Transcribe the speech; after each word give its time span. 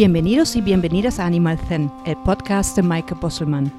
Bienvenidos 0.00 0.56
y 0.56 0.62
bienvenidas 0.62 1.20
a 1.20 1.26
Animal 1.26 1.58
Zen, 1.58 1.92
el 2.06 2.16
podcast 2.16 2.74
de 2.74 2.80
Maike 2.80 3.12
Bosselmann. 3.20 3.70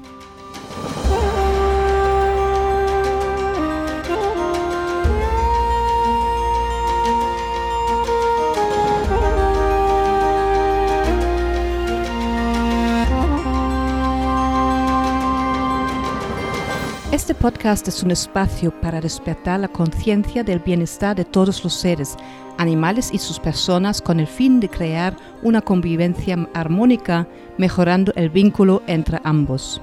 Este 17.10 17.34
podcast 17.34 17.88
es 17.88 18.04
un 18.04 18.12
espacio 18.12 18.70
para 18.80 19.00
despertar 19.00 19.58
la 19.58 19.66
conciencia 19.66 20.44
del 20.44 20.60
bienestar 20.60 21.16
de 21.16 21.24
todos 21.24 21.64
los 21.64 21.74
seres, 21.74 22.16
animales 22.62 23.10
y 23.12 23.18
sus 23.18 23.38
personas 23.38 24.00
con 24.00 24.20
el 24.20 24.26
fin 24.26 24.60
de 24.60 24.68
crear 24.68 25.16
una 25.42 25.60
convivencia 25.60 26.48
armónica, 26.54 27.26
mejorando 27.58 28.12
el 28.16 28.30
vínculo 28.30 28.82
entre 28.86 29.20
ambos. 29.24 29.82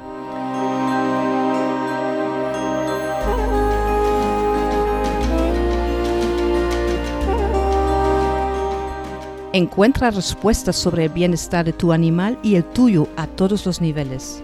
Encuentra 9.51 10.11
respuestas 10.11 10.75
sobre 10.75 11.05
el 11.05 11.09
bienestar 11.09 11.65
de 11.65 11.73
tu 11.73 11.91
animal 11.91 12.37
y 12.43 12.55
el 12.55 12.63
tuyo 12.63 13.07
a 13.17 13.27
todos 13.27 13.65
los 13.65 13.81
niveles 13.81 14.43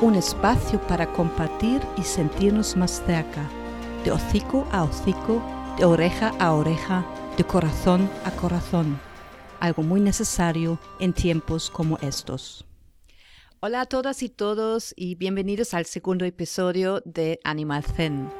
Un 0.00 0.14
espacio 0.14 0.80
para 0.86 1.12
compartir 1.12 1.82
y 1.96 2.02
sentirnos 2.02 2.74
más 2.74 3.02
cerca, 3.04 3.48
de 4.02 4.10
hocico 4.10 4.66
a 4.72 4.84
hocico, 4.84 5.42
de 5.76 5.84
oreja 5.84 6.32
a 6.38 6.54
oreja, 6.54 7.04
de 7.36 7.44
corazón 7.44 8.08
a 8.24 8.30
corazón, 8.30 8.98
algo 9.60 9.82
muy 9.82 10.00
necesario 10.00 10.78
en 11.00 11.12
tiempos 11.12 11.68
como 11.68 11.98
estos. 11.98 12.64
Hola 13.60 13.82
a 13.82 13.86
todas 13.86 14.22
y 14.22 14.30
todos 14.30 14.94
y 14.96 15.16
bienvenidos 15.16 15.74
al 15.74 15.84
segundo 15.84 16.24
episodio 16.24 17.02
de 17.04 17.38
Animal 17.44 17.84
Zen. 17.84 18.30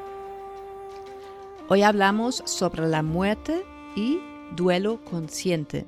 Hoy 1.69 1.83
hablamos 1.83 2.43
sobre 2.47 2.89
la 2.89 3.03
muerte 3.03 3.67
y 3.95 4.19
duelo 4.57 5.05
consciente. 5.05 5.85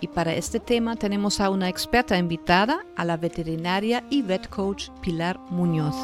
Y 0.00 0.08
para 0.08 0.34
este 0.34 0.60
tema 0.60 0.96
tenemos 0.96 1.40
a 1.40 1.50
una 1.50 1.68
experta 1.68 2.16
invitada, 2.16 2.86
a 2.96 3.04
la 3.04 3.18
veterinaria 3.18 4.02
y 4.08 4.22
vet 4.22 4.48
coach 4.48 4.88
Pilar 5.02 5.38
Muñoz. 5.50 5.94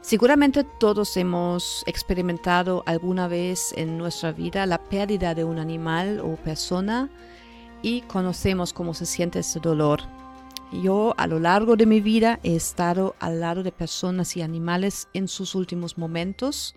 Seguramente 0.00 0.64
todos 0.64 1.16
hemos 1.16 1.84
experimentado 1.86 2.82
alguna 2.86 3.28
vez 3.28 3.72
en 3.76 3.96
nuestra 3.96 4.32
vida 4.32 4.66
la 4.66 4.82
pérdida 4.82 5.34
de 5.34 5.44
un 5.44 5.58
animal 5.58 6.20
o 6.20 6.34
persona 6.36 7.08
y 7.82 8.00
conocemos 8.02 8.72
cómo 8.72 8.94
se 8.94 9.06
siente 9.06 9.38
ese 9.38 9.60
dolor. 9.60 10.00
Yo 10.72 11.14
a 11.16 11.26
lo 11.26 11.38
largo 11.38 11.76
de 11.76 11.86
mi 11.86 12.00
vida 12.00 12.40
he 12.42 12.56
estado 12.56 13.14
al 13.20 13.40
lado 13.40 13.62
de 13.62 13.72
personas 13.72 14.36
y 14.36 14.42
animales 14.42 15.06
en 15.12 15.28
sus 15.28 15.54
últimos 15.54 15.98
momentos 15.98 16.74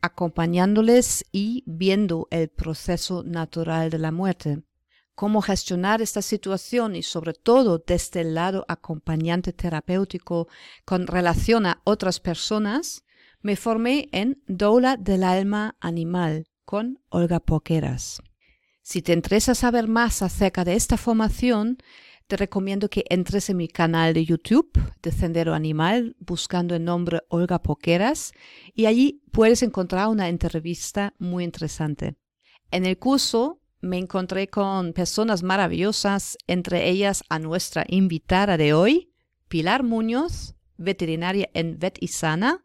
acompañándoles 0.00 1.24
y 1.32 1.64
viendo 1.66 2.28
el 2.30 2.48
proceso 2.48 3.22
natural 3.22 3.90
de 3.90 3.98
la 3.98 4.12
muerte. 4.12 4.62
Cómo 5.14 5.42
gestionar 5.42 6.00
esta 6.00 6.22
situación 6.22 6.94
y 6.94 7.02
sobre 7.02 7.34
todo 7.34 7.82
desde 7.84 8.20
el 8.20 8.34
lado 8.34 8.64
acompañante 8.68 9.52
terapéutico 9.52 10.48
con 10.84 11.06
relación 11.06 11.66
a 11.66 11.80
otras 11.84 12.20
personas, 12.20 13.04
me 13.42 13.56
formé 13.56 14.08
en 14.12 14.42
Doula 14.46 14.96
del 14.96 15.24
Alma 15.24 15.76
Animal 15.80 16.46
con 16.64 17.00
Olga 17.08 17.40
Poqueras. 17.40 18.22
Si 18.82 19.02
te 19.02 19.12
interesa 19.12 19.54
saber 19.54 19.88
más 19.88 20.22
acerca 20.22 20.64
de 20.64 20.74
esta 20.74 20.96
formación, 20.96 21.78
te 22.28 22.36
recomiendo 22.36 22.90
que 22.90 23.04
entres 23.08 23.48
en 23.48 23.56
mi 23.56 23.68
canal 23.68 24.12
de 24.12 24.24
YouTube 24.24 24.70
de 25.02 25.10
Sendero 25.10 25.54
Animal 25.54 26.14
buscando 26.20 26.76
el 26.76 26.84
nombre 26.84 27.22
Olga 27.28 27.62
Poqueras 27.62 28.32
y 28.74 28.84
allí 28.84 29.22
puedes 29.32 29.62
encontrar 29.62 30.08
una 30.08 30.28
entrevista 30.28 31.14
muy 31.18 31.42
interesante. 31.42 32.16
En 32.70 32.84
el 32.84 32.98
curso 32.98 33.62
me 33.80 33.96
encontré 33.96 34.48
con 34.48 34.92
personas 34.92 35.42
maravillosas, 35.42 36.36
entre 36.46 36.90
ellas 36.90 37.24
a 37.30 37.38
nuestra 37.38 37.86
invitada 37.88 38.58
de 38.58 38.74
hoy, 38.74 39.10
Pilar 39.48 39.82
Muñoz, 39.82 40.54
veterinaria 40.76 41.48
en 41.54 41.78
Vet 41.78 41.96
y 41.98 42.08
Sana 42.08 42.62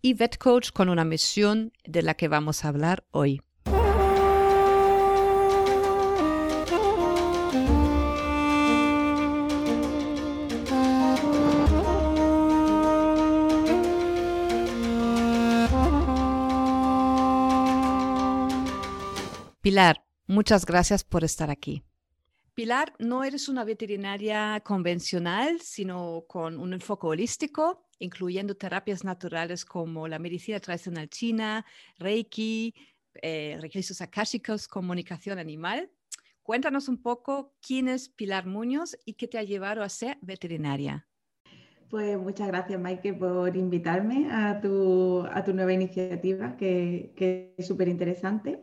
y 0.00 0.14
vet 0.14 0.38
coach 0.38 0.70
con 0.70 0.88
una 0.88 1.04
misión 1.04 1.72
de 1.84 2.02
la 2.02 2.14
que 2.14 2.28
vamos 2.28 2.64
a 2.64 2.68
hablar 2.68 3.04
hoy. 3.10 3.42
Pilar, 19.74 20.04
muchas 20.28 20.66
gracias 20.66 21.02
por 21.02 21.24
estar 21.24 21.50
aquí. 21.50 21.82
Pilar, 22.54 22.94
no 23.00 23.24
eres 23.24 23.48
una 23.48 23.64
veterinaria 23.64 24.62
convencional, 24.64 25.60
sino 25.62 26.26
con 26.28 26.60
un 26.60 26.74
enfoque 26.74 27.08
holístico, 27.08 27.88
incluyendo 27.98 28.56
terapias 28.56 29.02
naturales 29.02 29.64
como 29.64 30.06
la 30.06 30.20
medicina 30.20 30.60
tradicional 30.60 31.08
china, 31.08 31.66
Reiki, 31.98 32.72
eh, 33.20 33.58
registros 33.60 34.00
akáshicos, 34.00 34.68
comunicación 34.68 35.40
animal. 35.40 35.90
Cuéntanos 36.44 36.86
un 36.86 37.02
poco 37.02 37.56
quién 37.60 37.88
es 37.88 38.08
Pilar 38.08 38.46
Muñoz 38.46 38.96
y 39.04 39.14
qué 39.14 39.26
te 39.26 39.38
ha 39.38 39.42
llevado 39.42 39.82
a 39.82 39.88
ser 39.88 40.18
veterinaria. 40.20 41.08
Pues 41.90 42.16
muchas 42.16 42.46
gracias, 42.46 42.80
Maike, 42.80 43.12
por 43.12 43.56
invitarme 43.56 44.30
a 44.30 44.60
tu, 44.60 45.26
a 45.32 45.42
tu 45.42 45.52
nueva 45.52 45.72
iniciativa, 45.72 46.56
que, 46.56 47.12
que 47.16 47.56
es 47.58 47.66
súper 47.66 47.88
interesante. 47.88 48.62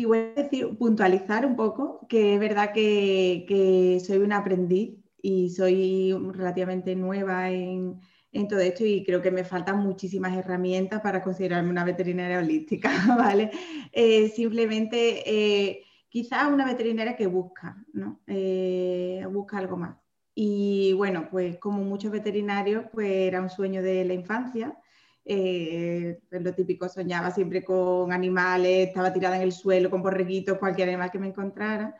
Y 0.00 0.06
voy 0.06 0.18
a 0.18 0.42
decir, 0.42 0.66
puntualizar 0.78 1.44
un 1.44 1.56
poco 1.56 2.06
que 2.08 2.32
es 2.32 2.40
verdad 2.40 2.72
que, 2.72 4.02
soy 4.02 4.16
un 4.16 4.32
aprendiz 4.32 4.96
y 5.20 5.50
soy 5.50 6.14
relativamente 6.32 6.96
nueva 6.96 7.50
en, 7.50 8.00
todo 8.48 8.60
esto 8.60 8.82
y 8.86 9.04
creo 9.04 9.20
que 9.20 9.30
me 9.30 9.44
faltan 9.44 9.80
muchísimas 9.80 10.34
herramientas 10.34 11.02
para 11.02 11.20
considerarme 11.22 11.68
una 11.68 11.84
veterinaria 11.84 12.38
holística, 12.38 12.90
¿vale? 13.18 13.50
Eh, 13.92 14.30
simplemente 14.30 15.22
eh, 15.26 15.84
quizás 16.08 16.50
una 16.50 16.64
veterinaria 16.64 17.14
que 17.14 17.26
busca, 17.26 17.76
¿no? 17.92 18.22
Eh, 18.26 19.22
busca 19.30 19.58
algo 19.58 19.76
más. 19.76 19.98
Y 20.34 20.94
bueno, 20.94 21.28
pues 21.30 21.58
como 21.58 21.84
muchos 21.84 22.10
veterinarios, 22.10 22.86
pues 22.90 23.10
era 23.10 23.42
un 23.42 23.50
sueño 23.50 23.82
de 23.82 24.06
la 24.06 24.14
infancia 24.14 24.78
eh, 25.24 26.18
lo 26.30 26.54
típico, 26.54 26.88
soñaba 26.88 27.30
siempre 27.30 27.62
con 27.64 28.12
animales, 28.12 28.88
estaba 28.88 29.12
tirada 29.12 29.36
en 29.36 29.42
el 29.42 29.52
suelo 29.52 29.90
con 29.90 30.02
borreguitos, 30.02 30.58
cualquier 30.58 30.88
animal 30.88 31.10
que 31.10 31.18
me 31.18 31.28
encontrara. 31.28 31.94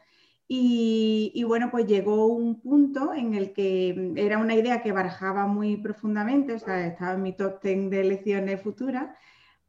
Y, 0.53 1.45
bueno, 1.47 1.71
pues 1.71 1.87
llegó 1.87 2.27
un 2.27 2.61
punto 2.61 3.15
en 3.15 3.35
el 3.35 3.53
que 3.53 4.13
era 4.17 4.39
una 4.39 4.57
idea 4.57 4.83
que 4.83 4.91
barajaba 4.91 5.47
muy 5.47 5.77
profundamente, 5.77 6.55
o 6.55 6.59
sea, 6.59 6.89
estaba 6.89 7.15
en 7.15 7.23
mi 7.23 7.37
top 7.37 7.63
10 7.63 7.89
de 7.89 8.03
lecciones 8.03 8.61
futuras, 8.61 9.17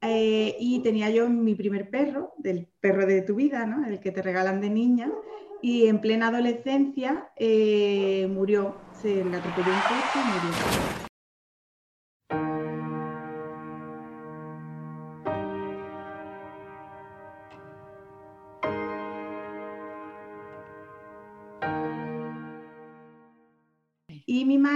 eh, 0.02 0.56
y 0.60 0.82
tenía 0.82 1.12
yo 1.12 1.30
mi 1.30 1.54
primer 1.54 1.92
perro, 1.92 2.34
del 2.40 2.68
perro 2.80 3.06
de 3.06 3.22
tu 3.22 3.36
vida, 3.36 3.68
¿no? 3.68 3.86
el 3.86 4.00
que 4.00 4.12
te 4.12 4.24
regalan 4.24 4.60
de 4.60 4.72
niña, 4.72 5.12
y 5.62 5.86
en 5.86 6.02
plena 6.02 6.30
adolescencia 6.30 7.32
eh, 7.36 8.28
murió, 8.28 8.76
se 8.92 9.24
le 9.24 9.38
atropelló 9.38 9.68
un 9.68 9.82
coche 9.82 10.16
y 10.16 10.28
murió. 10.28 11.01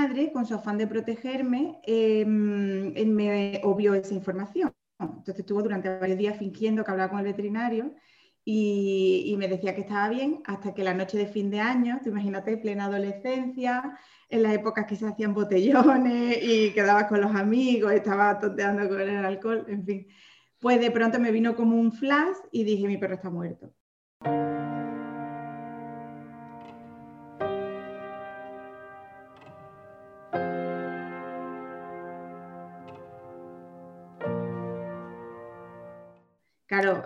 Madre, 0.07 0.31
con 0.31 0.45
su 0.45 0.53
afán 0.53 0.77
de 0.77 0.87
protegerme, 0.87 1.79
em, 1.83 2.93
me 3.07 3.61
obvió 3.63 3.93
esa 3.93 4.13
información. 4.13 4.73
Entonces 4.99 5.39
estuvo 5.39 5.61
durante 5.61 5.89
varios 5.99 6.17
días 6.17 6.37
fingiendo 6.37 6.83
que 6.83 6.91
hablaba 6.91 7.09
con 7.09 7.19
el 7.19 7.25
veterinario 7.25 7.93
y, 8.45 9.35
me 9.37 9.47
decía 9.47 9.75
que 9.75 9.81
estaba 9.81 10.07
bien 10.09 10.41
hasta 10.45 10.73
que 10.73 10.83
la 10.83 10.93
noche 10.93 11.17
de 11.17 11.27
fin 11.27 11.49
de 11.49 11.59
año, 11.59 11.99
te 12.01 12.09
imagínate, 12.09 12.57
plena 12.57 12.85
adolescencia, 12.85 13.97
en 14.29 14.43
las 14.43 14.53
épocas 14.53 14.85
que 14.85 14.95
se 14.95 15.07
hacían 15.07 15.33
botellones 15.33 16.37
y 16.41 16.71
quedabas 16.71 17.05
con 17.05 17.21
los 17.21 17.35
amigos, 17.35 17.91
estaba 17.91 18.39
tonteando 18.39 18.87
con 18.87 19.01
el 19.01 19.25
alcohol, 19.25 19.65
en 19.67 19.85
fin. 19.85 20.07
Pues 20.59 20.79
de 20.79 20.91
pronto 20.91 21.19
me 21.19 21.31
vino 21.31 21.55
como 21.55 21.75
un 21.77 21.91
flash 21.91 22.37
y 22.51 22.63
dije, 22.63 22.87
mi 22.87 22.97
perro 22.97 23.15
está 23.15 23.29
muerto. 23.29 23.73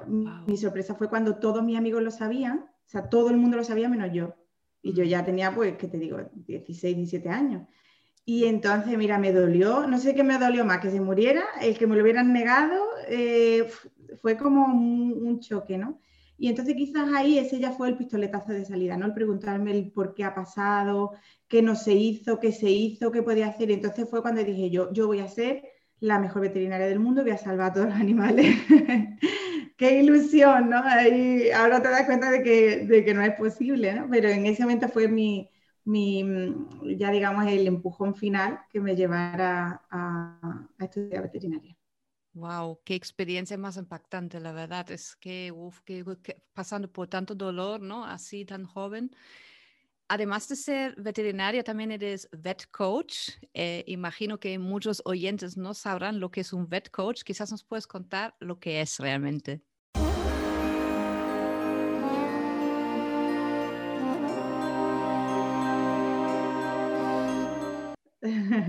Mi 0.09 0.57
sorpresa 0.57 0.95
fue 0.95 1.09
cuando 1.09 1.37
todos 1.37 1.63
mis 1.63 1.77
amigos 1.77 2.03
lo 2.03 2.11
sabían, 2.11 2.59
o 2.59 2.89
sea, 2.89 3.09
todo 3.09 3.29
el 3.29 3.37
mundo 3.37 3.57
lo 3.57 3.63
sabía 3.63 3.89
menos 3.89 4.11
yo. 4.11 4.35
Y 4.81 4.93
yo 4.93 5.03
ya 5.03 5.23
tenía, 5.23 5.53
pues, 5.53 5.77
¿qué 5.77 5.87
te 5.87 5.97
digo? 5.97 6.19
16, 6.33 6.95
17 6.95 7.29
años. 7.29 7.67
Y 8.25 8.45
entonces, 8.45 8.97
mira, 8.97 9.17
me 9.17 9.33
dolió, 9.33 9.87
no 9.87 9.97
sé 9.97 10.13
qué 10.13 10.23
me 10.23 10.37
dolió 10.37 10.63
más, 10.63 10.79
que 10.79 10.91
se 10.91 11.01
muriera, 11.01 11.43
el 11.61 11.77
que 11.77 11.87
me 11.87 11.95
lo 11.95 12.03
hubieran 12.03 12.31
negado, 12.31 12.79
eh, 13.07 13.67
fue 14.21 14.37
como 14.37 14.65
un, 14.65 15.39
choque, 15.39 15.77
¿no? 15.77 15.99
Y 16.37 16.47
entonces 16.47 16.75
quizás 16.75 17.11
ahí 17.13 17.37
ese 17.37 17.59
ya 17.59 17.71
fue 17.71 17.89
el 17.89 17.97
pistoletazo 17.97 18.51
de 18.51 18.65
salida, 18.65 18.97
¿no? 18.97 19.07
El 19.07 19.13
preguntarme 19.13 19.71
el 19.71 19.91
por 19.91 20.13
qué 20.13 20.23
ha 20.25 20.35
pasado, 20.35 21.13
qué 21.47 21.61
no 21.61 21.75
se 21.75 21.93
hizo, 21.93 22.39
qué 22.39 22.51
se 22.51 22.69
hizo, 22.69 23.11
qué 23.11 23.23
podía 23.23 23.47
hacer. 23.47 23.71
Y 23.71 23.73
entonces 23.73 24.07
fue 24.09 24.21
cuando 24.21 24.43
dije 24.43 24.69
yo, 24.69 24.93
yo 24.93 25.07
voy 25.07 25.19
a 25.19 25.27
ser 25.27 25.63
la 25.99 26.19
mejor 26.19 26.43
veterinaria 26.43 26.87
del 26.87 26.99
mundo, 26.99 27.23
voy 27.23 27.31
a 27.31 27.37
salvar 27.37 27.71
a 27.71 27.73
todos 27.73 27.87
los 27.87 27.95
animales. 27.99 28.55
Qué 29.79 29.99
ilusión, 30.01 30.69
¿no? 30.69 30.81
Ahí, 30.83 31.51
ahora 31.51 31.81
te 31.81 31.89
das 31.89 32.05
cuenta 32.05 32.31
de 32.31 32.43
que, 32.43 32.85
de 32.85 33.05
que 33.05 33.13
no 33.15 33.23
es 33.23 33.35
posible, 33.35 33.93
¿no? 33.95 34.09
Pero 34.11 34.29
en 34.29 34.45
ese 34.45 34.63
momento 34.63 34.89
fue 34.89 35.07
mi, 35.07 35.49
mi, 35.85 36.23
ya 36.97 37.11
digamos, 37.11 37.47
el 37.47 37.67
empujón 37.67 38.15
final 38.15 38.59
que 38.71 38.81
me 38.81 38.95
llevara 38.95 39.81
a, 39.89 40.67
a 40.77 40.83
estudiar 40.85 41.23
veterinaria. 41.23 41.77
Wow, 42.33 42.81
qué 42.85 42.95
experiencia 42.95 43.57
más 43.57 43.77
impactante, 43.77 44.39
la 44.39 44.51
verdad. 44.53 44.91
Es 44.91 45.15
que, 45.15 45.51
uf, 45.51 45.81
que, 45.81 46.05
pasando 46.53 46.91
por 46.91 47.07
tanto 47.07 47.35
dolor, 47.35 47.81
¿no? 47.81 48.05
Así 48.05 48.45
tan 48.45 48.65
joven. 48.65 49.11
Además 50.09 50.47
de 50.49 50.55
ser 50.55 50.95
veterinaria, 50.97 51.63
también 51.63 51.91
eres 51.91 52.29
vet 52.31 52.67
coach. 52.71 53.31
Eh, 53.53 53.83
imagino 53.87 54.39
que 54.39 54.59
muchos 54.59 55.01
oyentes 55.05 55.57
no 55.57 55.73
sabrán 55.75 56.19
lo 56.19 56.31
que 56.31 56.41
es 56.41 56.53
un 56.53 56.67
vet 56.69 56.89
coach. 56.91 57.23
Quizás 57.23 57.51
nos 57.51 57.63
puedes 57.63 57.87
contar 57.87 58.35
lo 58.39 58.59
que 58.59 58.81
es 58.81 58.99
realmente. 58.99 59.61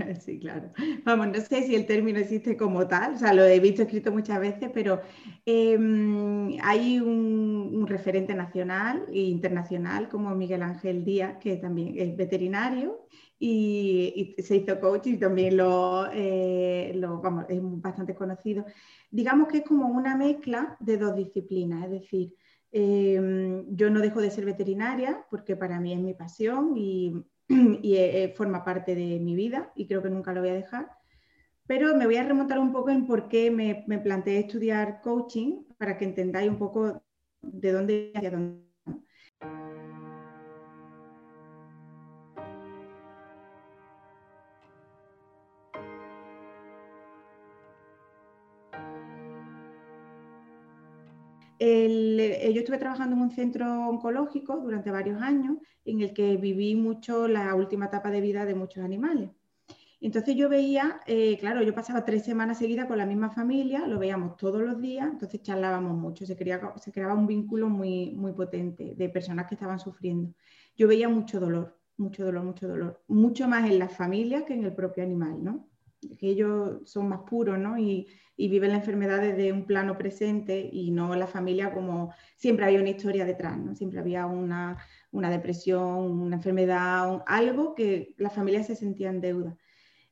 Sí, 0.21 0.39
claro. 0.39 0.71
Vamos, 1.05 1.27
no 1.27 1.41
sé 1.41 1.63
si 1.63 1.75
el 1.75 1.85
término 1.85 2.19
existe 2.19 2.57
como 2.57 2.87
tal, 2.87 3.15
o 3.15 3.17
sea, 3.17 3.33
lo 3.33 3.43
he 3.43 3.59
visto 3.59 3.83
escrito 3.83 4.11
muchas 4.11 4.39
veces, 4.39 4.69
pero 4.73 5.01
em, 5.45 6.57
hay 6.61 6.99
un, 6.99 7.85
referente 7.87 8.33
nacional 8.35 9.05
e 9.11 9.21
internacional 9.21 10.07
como 10.07 10.33
Miguel 10.35 10.61
Ángel 10.61 11.03
Díaz, 11.03 11.37
que 11.39 11.57
también 11.57 11.95
es 11.97 12.15
veterinario 12.15 13.07
y, 13.39 14.35
se 14.37 14.57
hizo 14.57 14.79
coach 14.79 15.07
y 15.07 15.17
también 15.17 15.57
lo, 15.57 16.07
eh, 16.13 16.91
lo, 16.95 17.19
vamos, 17.21 17.45
es 17.49 17.59
bastante 17.61 18.13
conocido. 18.13 18.65
Digamos 19.09 19.47
que 19.47 19.57
es 19.59 19.63
como 19.65 19.87
una 19.87 20.15
mezcla 20.15 20.77
de 20.79 20.97
dos 20.97 21.15
disciplinas, 21.15 21.85
es 21.85 21.91
decir, 21.91 22.35
em, 22.71 23.65
yo 23.75 23.89
no 23.89 23.99
dejo 23.99 24.21
de 24.21 24.31
ser 24.31 24.45
veterinaria 24.45 25.25
porque 25.29 25.55
para 25.55 25.79
mí 25.79 25.93
es 25.93 25.99
mi 25.99 26.13
pasión 26.13 26.73
y 26.77 27.25
y 27.81 27.95
eh, 27.95 28.23
eh, 28.23 28.33
forma 28.35 28.63
parte 28.63 28.95
de 28.95 29.19
mi 29.19 29.35
vida 29.35 29.71
y 29.75 29.87
creo 29.87 30.01
que 30.01 30.09
nunca 30.09 30.33
lo 30.33 30.41
voy 30.41 30.49
a 30.49 30.53
dejar. 30.53 30.91
Pero 31.67 31.95
me 31.95 32.05
voy 32.05 32.17
a 32.17 32.23
remontar 32.23 32.59
un 32.59 32.71
poco 32.71 32.89
en 32.89 33.05
por 33.05 33.27
qué 33.29 33.51
me, 33.51 33.83
me 33.87 33.99
planteé 33.99 34.39
estudiar 34.39 35.01
coaching 35.01 35.63
para 35.77 35.97
que 35.97 36.05
entendáis 36.05 36.49
un 36.49 36.57
poco 36.57 37.03
de 37.41 37.71
dónde 37.71 38.11
hacia 38.15 38.31
dónde. 38.31 38.70
Eh, 51.63 52.51
yo 52.55 52.61
estuve 52.61 52.79
trabajando 52.79 53.15
en 53.15 53.21
un 53.21 53.29
centro 53.29 53.87
oncológico 53.87 54.57
durante 54.57 54.89
varios 54.89 55.21
años 55.21 55.57
en 55.85 56.01
el 56.01 56.11
que 56.11 56.35
viví 56.35 56.73
mucho 56.73 57.27
la 57.27 57.53
última 57.53 57.85
etapa 57.85 58.09
de 58.09 58.19
vida 58.19 58.45
de 58.45 58.55
muchos 58.55 58.83
animales. 58.83 59.29
Entonces 59.99 60.35
yo 60.35 60.49
veía, 60.49 61.01
eh, 61.05 61.37
claro, 61.37 61.61
yo 61.61 61.75
pasaba 61.75 62.03
tres 62.03 62.25
semanas 62.25 62.57
seguidas 62.57 62.87
con 62.87 62.97
la 62.97 63.05
misma 63.05 63.29
familia, 63.29 63.85
lo 63.85 63.99
veíamos 63.99 64.37
todos 64.37 64.63
los 64.63 64.81
días, 64.81 65.07
entonces 65.11 65.43
charlábamos 65.43 65.95
mucho, 65.95 66.25
se, 66.25 66.35
se 66.35 66.91
creaba 66.91 67.13
un 67.13 67.27
vínculo 67.27 67.69
muy, 67.69 68.09
muy 68.09 68.33
potente 68.33 68.95
de 68.95 69.09
personas 69.09 69.45
que 69.45 69.53
estaban 69.53 69.79
sufriendo. 69.79 70.33
Yo 70.75 70.87
veía 70.87 71.09
mucho 71.09 71.39
dolor, 71.39 71.79
mucho 71.95 72.25
dolor, 72.25 72.43
mucho 72.43 72.67
dolor, 72.67 73.03
mucho 73.07 73.47
más 73.47 73.69
en 73.69 73.77
las 73.77 73.95
familias 73.95 74.45
que 74.45 74.55
en 74.55 74.63
el 74.63 74.73
propio 74.73 75.03
animal, 75.03 75.43
¿no? 75.43 75.70
Que 76.19 76.29
ellos 76.29 76.81
son 76.89 77.09
más 77.09 77.21
puros, 77.29 77.57
¿no? 77.57 77.77
Y, 77.77 78.07
viven 78.37 78.71
la 78.71 78.77
enfermedad 78.77 79.21
desde 79.21 79.53
un 79.53 79.65
plano 79.65 79.99
presente 79.99 80.67
y 80.73 80.89
no 80.89 81.15
la 81.15 81.27
familia 81.27 81.71
como 81.71 82.11
siempre 82.37 82.65
había 82.65 82.79
una 82.79 82.89
historia 82.89 83.23
detrás, 83.23 83.55
¿no? 83.59 83.75
Siempre 83.75 83.99
había 83.99 84.25
una, 84.25 84.79
depresión, 85.11 86.19
una 86.19 86.37
enfermedad, 86.37 87.23
algo 87.27 87.75
que 87.75 88.15
la 88.17 88.31
familia 88.31 88.63
se 88.63 88.75
sentía 88.75 89.09
en 89.09 89.21
deuda. 89.21 89.57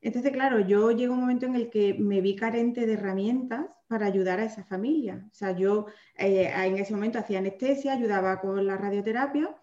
Entonces, 0.02 0.32
claro, 0.32 0.60
yo 0.60 0.92
llego 0.92 1.14
a 1.14 1.16
un 1.16 1.22
momento 1.22 1.48
en 1.48 1.56
el 1.56 1.72
que 1.72 1.96
me 1.96 2.22
vi 2.22 2.36
carente 2.36 2.86
de 2.86 2.94
herramientas 2.94 3.66
para 3.88 4.06
ayudar 4.06 4.40
a 4.40 4.46
esa 4.46 4.64
familia. 4.64 5.26
O 5.32 5.34
sea, 5.34 5.52
yo 5.58 5.88
eh, 6.16 6.52
en 6.56 6.78
ese 6.78 6.94
momento 6.94 7.18
hacía 7.18 7.40
anestesia, 7.40 7.94
ayudaba 7.94 8.40
con 8.42 8.66
la 8.68 8.78
radioterapia 8.78 9.56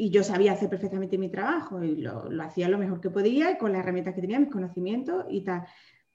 y 0.00 0.10
yo 0.10 0.22
sabía 0.22 0.52
hacer 0.52 0.68
perfectamente 0.70 1.18
mi 1.18 1.30
trabajo 1.30 1.82
y 1.82 1.96
lo, 1.96 2.30
lo 2.30 2.42
hacía 2.42 2.68
lo 2.68 2.78
mejor 2.78 3.00
que 3.00 3.10
podía 3.10 3.50
y 3.50 3.58
con 3.58 3.72
las 3.72 3.82
herramientas 3.82 4.14
que 4.14 4.20
tenía, 4.20 4.40
mis 4.40 4.50
conocimientos 4.50 5.26
y 5.28 5.42
tal 5.42 5.66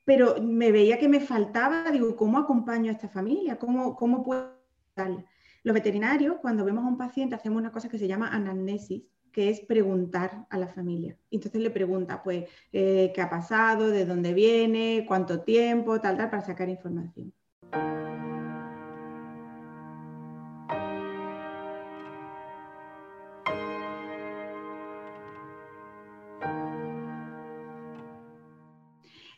pero 0.06 0.36
me 0.42 0.72
veía 0.72 1.00
que 1.00 1.10
me 1.10 1.20
faltaba, 1.20 1.92
digo, 1.92 2.15
¿cómo 2.15 2.38
acompaño 2.38 2.89
a 2.89 2.94
esta 2.94 3.10
familia? 3.10 3.58
¿Cómo, 3.58 3.96
cómo 3.96 4.24
puedo 4.24 4.54
darle? 4.96 5.25
Los 5.63 5.74
veterinarios, 5.74 6.38
cuando 6.42 6.63
vemos 6.63 6.86
a 6.86 6.88
un 6.88 6.98
paciente, 6.98 7.36
hacemos 7.36 7.60
una 7.60 7.72
cosa 7.72 7.89
que 7.89 7.98
se 7.98 8.08
llama 8.08 8.30
anamnesis, 8.30 9.04
que 9.32 9.50
es 9.50 9.62
preguntar 9.62 10.46
a 10.51 10.58
la 10.60 10.68
familia. 10.68 11.18
Entonces 11.32 11.60
le 11.60 11.72
pregunta, 11.72 12.22
pues, 12.24 12.46
eh, 12.72 13.12
¿qué 13.13 13.22
ha 13.22 13.30
pasado? 13.30 13.89
¿De 13.89 14.06
dónde 14.06 14.34
viene? 14.34 15.06
¿Cuánto 15.08 15.42
tiempo? 15.42 16.00
Tal, 16.00 16.18
tal, 16.18 16.30
para 16.30 16.46
sacar 16.46 16.70
información. 16.70 17.34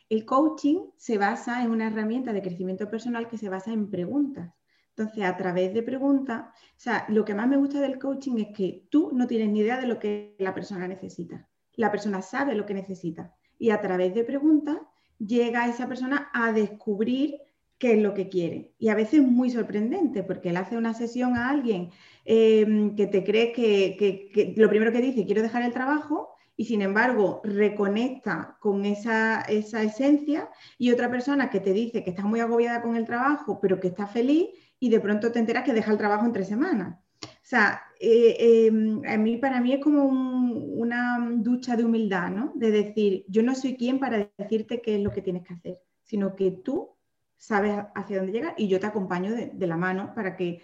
El 0.08 0.24
coaching 0.24 0.90
se 0.96 1.18
basa 1.18 1.62
en 1.62 1.70
una 1.70 1.88
herramienta 1.88 2.32
de 2.32 2.42
crecimiento 2.42 2.88
personal 2.88 3.28
que 3.28 3.38
se 3.38 3.48
basa 3.48 3.72
en 3.72 3.90
preguntas. 3.90 4.54
Entonces, 4.96 5.24
a 5.24 5.36
través 5.36 5.74
de 5.74 5.82
preguntas, 5.82 6.46
o 6.48 6.80
sea, 6.80 7.06
lo 7.08 7.24
que 7.24 7.34
más 7.34 7.46
me 7.46 7.56
gusta 7.56 7.80
del 7.80 7.98
coaching 7.98 8.38
es 8.38 8.56
que 8.56 8.86
tú 8.90 9.10
no 9.12 9.26
tienes 9.26 9.50
ni 9.50 9.60
idea 9.60 9.78
de 9.78 9.86
lo 9.86 9.98
que 9.98 10.34
la 10.38 10.54
persona 10.54 10.88
necesita. 10.88 11.48
La 11.74 11.90
persona 11.90 12.20
sabe 12.22 12.54
lo 12.54 12.66
que 12.66 12.74
necesita. 12.74 13.34
Y 13.58 13.70
a 13.70 13.80
través 13.80 14.14
de 14.14 14.24
preguntas 14.24 14.78
llega 15.18 15.68
esa 15.68 15.86
persona 15.86 16.30
a 16.32 16.52
descubrir 16.52 17.36
qué 17.78 17.92
es 17.92 18.02
lo 18.02 18.14
que 18.14 18.28
quiere. 18.28 18.74
Y 18.78 18.88
a 18.88 18.94
veces 18.94 19.20
es 19.20 19.26
muy 19.26 19.50
sorprendente 19.50 20.24
porque 20.24 20.50
él 20.50 20.56
hace 20.56 20.76
una 20.76 20.94
sesión 20.94 21.36
a 21.36 21.48
alguien 21.48 21.90
eh, 22.24 22.92
que 22.96 23.06
te 23.06 23.24
cree 23.24 23.52
que, 23.52 23.96
que, 23.96 24.54
lo 24.56 24.68
primero 24.68 24.92
que 24.92 25.00
dice, 25.00 25.24
quiero 25.24 25.42
dejar 25.42 25.62
el 25.62 25.72
trabajo, 25.72 26.30
y 26.58 26.64
sin 26.64 26.82
embargo 26.82 27.40
reconecta 27.44 28.56
con 28.58 28.84
esa, 28.84 29.42
esencia 29.42 30.50
y 30.76 30.90
otra 30.90 31.08
persona 31.08 31.50
que 31.50 31.60
te 31.60 31.72
dice 31.72 32.02
que 32.02 32.10
está 32.10 32.24
muy 32.24 32.40
agobiada 32.40 32.82
con 32.82 32.96
el 32.96 33.06
trabajo, 33.06 33.60
pero 33.60 33.78
que 33.78 33.86
está 33.86 34.08
feliz 34.08 34.48
y 34.80 34.90
de 34.90 34.98
pronto 34.98 35.30
te 35.30 35.38
enteras 35.38 35.62
que 35.62 35.72
deja 35.72 35.92
el 35.92 35.98
trabajo 35.98 36.26
en 36.26 36.32
tres 36.32 36.48
semanas. 36.48 36.98
O 37.22 37.26
sea, 37.48 37.80
eh, 38.00 38.66
em, 38.66 39.02
a 39.06 39.16
mí, 39.16 39.36
para 39.36 39.60
mí 39.60 39.72
es 39.72 39.80
como 39.80 40.02
una 40.06 41.30
ducha 41.36 41.76
de 41.76 41.84
humildad, 41.84 42.30
¿no? 42.30 42.52
De 42.56 42.72
decir, 42.72 43.24
yo 43.28 43.44
no 43.44 43.54
soy 43.54 43.76
quien 43.76 44.00
para 44.00 44.28
decirte 44.36 44.82
qué 44.82 44.96
es 44.96 45.02
lo 45.02 45.12
que 45.12 45.22
tienes 45.22 45.46
que 45.46 45.54
hacer, 45.54 45.80
sino 46.02 46.34
que 46.34 46.50
tú 46.50 46.90
sabes 47.36 47.78
hacia 47.94 48.16
dónde 48.16 48.32
llegar 48.32 48.54
y 48.58 48.66
yo 48.66 48.80
te 48.80 48.86
acompaño 48.86 49.32
de, 49.32 49.66
la 49.68 49.76
mano 49.76 50.12
para 50.12 50.36
que, 50.36 50.60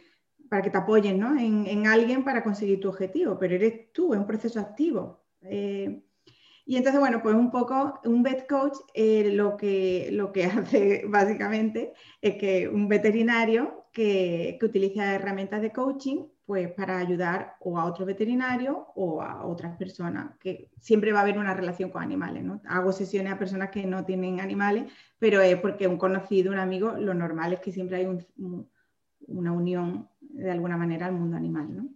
para 0.50 0.60
que 0.60 0.70
te 0.70 0.78
apoyen 0.78 1.20
¿no? 1.20 1.38
en, 1.38 1.68
en 1.68 1.86
alguien 1.86 2.24
para 2.24 2.42
conseguir 2.42 2.80
tu 2.80 2.88
objetivo, 2.88 3.38
pero 3.38 3.54
eres 3.54 3.92
tú, 3.92 4.12
es 4.12 4.18
un 4.18 4.26
proceso 4.26 4.58
activo. 4.58 5.23
Eh, 5.44 6.02
y 6.66 6.76
entonces, 6.76 6.98
bueno, 6.98 7.22
pues 7.22 7.34
un 7.34 7.50
poco, 7.50 8.00
un 8.04 8.22
vet 8.22 8.46
coach 8.48 8.76
eh, 8.94 9.32
lo, 9.32 9.56
que, 9.56 10.08
lo 10.12 10.32
que 10.32 10.44
hace 10.46 11.04
básicamente 11.06 11.92
es 12.20 12.36
que 12.36 12.68
un 12.68 12.88
veterinario 12.88 13.86
que, 13.92 14.58
utiliza 14.62 15.14
herramientas 15.14 15.60
de 15.60 15.72
coaching 15.72 16.24
pues, 16.46 16.70
para 16.72 16.98
ayudar 16.98 17.56
o 17.60 17.78
a 17.78 17.84
otro 17.84 18.06
veterinario 18.06 18.88
o 18.94 19.22
a 19.22 19.46
otras 19.46 19.76
personas, 19.76 20.36
que 20.38 20.70
siempre 20.80 21.12
va 21.12 21.20
a 21.20 21.22
haber 21.22 21.38
una 21.38 21.54
relación 21.54 21.90
con 21.90 22.02
animales. 22.02 22.42
¿no? 22.44 22.60
Hago 22.66 22.92
sesiones 22.92 23.32
a 23.32 23.38
personas 23.38 23.70
que 23.70 23.84
no 23.86 24.04
tienen 24.04 24.40
animales, 24.40 24.90
pero 25.18 25.40
es 25.42 25.56
porque 25.60 25.86
un 25.86 25.98
conocido, 25.98 26.52
un 26.52 26.58
amigo, 26.58 26.92
lo 26.92 27.14
normal 27.14 27.52
es 27.52 27.60
que 27.60 27.72
siempre 27.72 27.98
hay 27.98 28.18
una 29.26 29.52
unión 29.52 30.08
de 30.20 30.50
alguna 30.50 30.76
manera 30.76 31.06
al 31.06 31.12
mundo 31.12 31.36
animal. 31.36 31.76
¿no? 31.76 31.88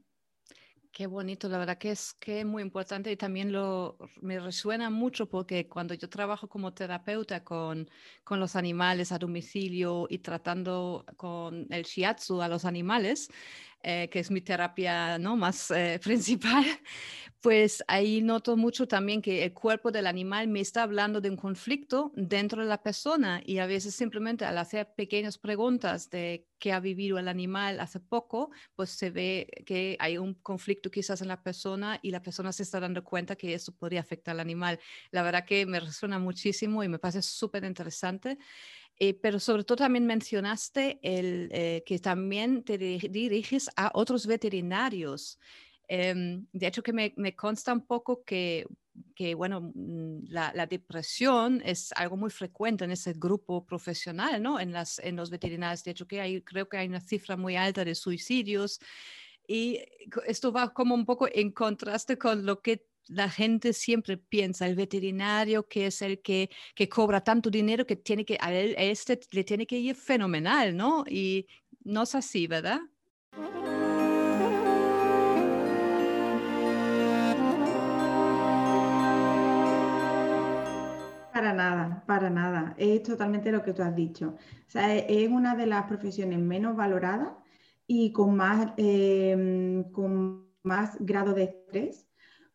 Qué 0.91 1.07
bonito, 1.07 1.49
la 1.49 1.59
verdad 1.59 1.79
que 1.79 1.91
es 1.91 2.15
que 2.15 2.45
muy 2.45 2.63
importante 2.63 3.13
y 3.13 3.17
también 3.17 3.53
lo, 3.53 3.99
me 4.21 4.41
resuena 4.41 4.91
mucho 4.91 5.29
porque 5.29 5.69
cuando 5.69 5.95
yo 5.95 6.09
trabajo 6.09 6.49
como 6.49 6.73
terapeuta 6.75 7.45
con, 7.45 7.89
con 8.25 8.41
los 8.41 8.57
animales 8.57 9.13
a 9.13 9.19
domicilio 9.19 10.07
y 10.11 10.19
tratando 10.19 11.05
con 11.17 11.67
el 11.71 11.85
shiatsu 11.85 12.43
a 12.43 12.49
los 12.49 12.65
animales, 12.65 13.29
eh, 13.83 14.09
que 14.11 14.19
es 14.19 14.31
mi 14.31 14.41
terapia 14.41 15.19
¿no? 15.19 15.37
más 15.37 15.71
eh, 15.71 16.01
principal, 16.03 16.65
pues 17.41 17.85
ahí 17.87 18.21
noto 18.21 18.57
mucho 18.57 18.89
también 18.89 19.23
que 19.23 19.45
el 19.45 19.53
cuerpo 19.55 19.93
del 19.93 20.09
animal 20.09 20.49
me 20.49 20.61
está 20.61 20.83
hablando 20.83 21.21
de 21.21 21.31
un 21.31 21.37
conflicto 21.37 22.11
dentro 22.17 22.63
de 22.63 22.69
la 22.69 22.83
persona 22.83 23.41
y 23.45 23.59
a 23.59 23.67
veces 23.67 23.95
simplemente 23.95 24.45
al 24.45 24.59
hacer 24.59 24.93
pequeñas 24.97 25.39
preguntas 25.39 26.11
de 26.11 26.49
qué 26.59 26.73
ha 26.73 26.81
vivido 26.81 27.17
el 27.19 27.29
animal 27.29 27.79
hace 27.79 28.01
poco, 28.01 28.51
pues 28.75 28.91
se 28.91 29.11
ve 29.11 29.49
que 29.67 29.97
hay 30.01 30.19
un 30.19 30.35
conflicto 30.35 30.91
quizás 30.91 31.23
en 31.23 31.29
la 31.29 31.41
persona 31.43 32.01
y 32.03 32.11
la 32.11 32.23
persona 32.23 32.53
se 32.53 32.65
está 32.65 32.81
dando 32.81 33.05
cuenta 33.05 33.37
que 33.37 33.55
eso 33.55 33.73
podría 33.73 34.01
afectar 34.01 34.33
al 34.33 34.41
animal. 34.41 34.81
La 35.13 35.23
verdad 35.23 35.45
que 35.47 35.65
me 35.65 35.79
resuena 35.79 36.19
muchísimo 36.19 36.83
y 36.83 36.89
me 36.89 36.99
parece 36.99 37.23
súper 37.23 37.63
interesante. 37.65 38.39
Eh, 39.01 39.15
pero 39.15 39.39
sobre 39.39 39.65
todo 39.65 39.77
también 39.77 40.07
mencionaste 40.07 40.99
el, 41.03 41.49
eh, 41.53 41.85
que 41.87 41.99
también 42.01 42.65
te 42.65 42.79
diriges 42.79 43.71
a 43.77 43.91
otros 43.95 44.27
veterinarios. 44.27 45.39
Em, 45.89 46.47
de 46.53 46.67
hecho, 46.67 46.83
que 46.83 46.93
me, 46.93 47.15
me, 47.17 47.35
consta 47.35 47.73
un 47.73 47.87
poco 47.87 48.23
que, 48.23 48.67
que 49.15 49.35
bueno, 49.35 49.73
mm, 49.75 50.27
la, 50.29 50.53
la, 50.55 50.67
depresión 50.67 51.63
es 51.65 51.93
algo 51.93 52.17
muy 52.17 52.31
frecuente 52.31 52.85
en 52.85 52.91
ese 52.91 53.15
grupo 53.15 53.65
profesional, 53.65 54.43
¿no? 54.43 54.61
En, 54.61 54.73
las, 54.73 54.99
en 54.99 55.17
los 55.17 55.31
veterinarios. 55.31 55.83
De 55.85 55.93
hecho, 55.93 56.07
que 56.07 56.21
hay, 56.21 56.43
creo 56.43 56.69
que 56.69 56.77
hay 56.77 56.89
una 56.89 57.01
cifra 57.01 57.37
muy 57.37 57.57
alta 57.57 57.85
de 57.85 57.95
suicidios. 57.95 58.81
Y 59.47 59.81
esto 60.27 60.53
va 60.53 60.75
como 60.75 60.95
un 60.95 61.07
poco 61.07 61.27
en 61.33 61.53
contraste 61.53 62.19
con 62.19 62.45
lo 62.45 62.61
que 62.61 62.87
la 63.09 63.31
gente 63.31 63.73
siempre 63.73 64.19
piensa, 64.19 64.67
el 64.67 64.77
veterinario 64.77 65.67
que 65.67 65.87
es 65.87 66.03
el 66.03 66.21
que, 66.21 66.51
que 66.75 66.89
cobra 66.91 67.23
tanto 67.23 67.51
dinero 67.51 67.87
que 67.87 67.97
tiene 67.97 68.25
que, 68.25 68.37
a, 68.41 68.53
él, 68.53 68.75
este 68.77 69.19
le 69.33 69.45
tiene 69.45 69.67
que 69.67 69.79
ir 69.79 69.97
fenomenal, 69.97 70.77
¿no? 70.77 71.05
Y 71.09 71.47
no 71.85 72.03
es 72.03 72.15
así, 72.15 72.47
¿verdad? 72.47 72.81
Para 81.49 81.71
nada, 81.71 82.05
para 82.07 82.31
nada. 82.31 82.75
Es 82.77 83.03
totalmente 83.03 83.51
lo 83.51 83.63
que 83.63 83.73
tú 83.73 83.83
has 83.83 83.95
dicho. 83.95 84.37
O 84.37 84.71
sea, 84.71 84.95
es 84.95 85.29
una 85.29 85.55
de 85.55 85.67
las 85.67 85.85
profesiones 85.85 86.39
menos 86.39 86.77
valoradas 86.77 87.31
y 87.87 88.13
con 88.13 88.37
más, 88.37 88.73
em, 88.77 89.91
con 89.91 90.47
más 90.63 90.97
grado 91.01 91.33
de 91.33 91.45
estrés 91.45 92.09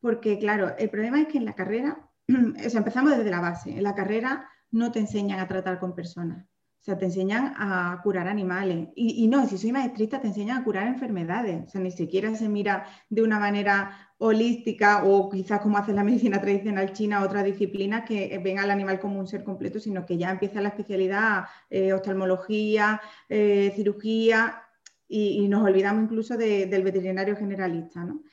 porque 0.04 0.38
claro, 0.38 0.76
el 0.78 0.90
problema 0.90 1.22
es 1.22 1.30
que 1.30 1.38
en 1.38 1.46
la 1.46 1.56
carrera, 1.56 2.10
o 2.28 2.70
sea, 2.70 2.80
empezamos 2.80 3.16
desde 3.16 3.32
la 3.32 3.40
base, 3.40 3.72
en 3.72 3.84
la 3.84 3.96
carrera 3.96 4.50
no 4.70 4.92
te 4.92 5.00
enseñan 5.00 5.40
a 5.40 5.48
tratar 5.48 5.80
con 5.80 5.96
personas, 5.96 6.46
o 6.84 6.86
sea, 6.86 6.98
te 6.98 7.06
enseñan 7.06 7.54
a 7.56 8.02
curar 8.04 8.28
animales. 8.28 8.90
Y, 8.94 9.26
no, 9.30 9.48
si 9.48 9.58
soy 9.58 9.72
maestrista, 9.72 10.20
te 10.20 10.28
enseñan 10.28 10.58
a 10.58 10.64
curar 10.66 10.86
enfermedades. 10.86 11.64
O 11.66 11.70
sea, 11.70 11.80
ni 11.80 11.92
siquiera 11.92 12.36
se 12.36 12.50
mira 12.50 12.86
de 13.10 13.22
una 13.22 13.40
manera 13.40 14.12
holística 14.18 15.06
o 15.06 15.30
quizás 15.30 15.62
como 15.62 15.78
hace 15.78 15.94
la 15.94 16.04
medicina 16.04 16.42
tradicional 16.42 16.92
china, 16.92 17.24
otra 17.24 17.42
disciplina 17.42 18.04
que 18.04 18.38
ven 18.44 18.60
al 18.60 18.70
animal 18.70 19.00
como 19.00 19.18
un 19.18 19.28
ser 19.28 19.46
completo, 19.46 19.80
sino 19.80 20.06
que 20.06 20.18
ya 20.18 20.32
empieza 20.32 20.60
la 20.60 20.70
especialidad, 20.70 21.46
eh, 21.70 21.94
oftalmología, 21.94 23.00
eh, 23.30 23.72
cirugía, 23.78 24.64
y, 25.08 25.48
nos 25.48 25.64
olvidamos 25.64 26.04
incluso 26.04 26.36
del 26.38 26.84
veterinario 26.84 27.38
generalista, 27.38 28.04
¿no? 28.04 28.24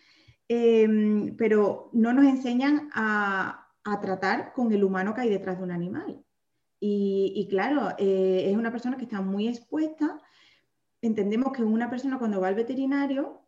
Em, 0.49 1.37
pero 1.37 1.91
no 1.93 2.13
nos 2.13 2.25
enseñan 2.25 2.91
a, 2.95 3.69
tratar 4.03 4.53
con 4.53 4.73
el 4.73 4.85
humano 4.85 5.15
que 5.15 5.21
hay 5.23 5.31
detrás 5.31 5.59
de 5.59 5.65
un 5.65 5.71
animal. 5.73 6.25
Y, 6.83 7.47
claro, 7.51 7.91
eh, 7.99 8.47
es 8.51 8.57
una 8.57 8.71
persona 8.71 8.97
que 8.97 9.05
está 9.05 9.21
muy 9.21 9.49
expuesta. 9.49 10.19
Entendemos 11.03 11.53
que 11.53 11.63
una 11.63 11.91
persona 11.91 12.19
cuando 12.19 12.41
va 12.41 12.49
al 12.49 12.55
veterinario, 12.55 13.43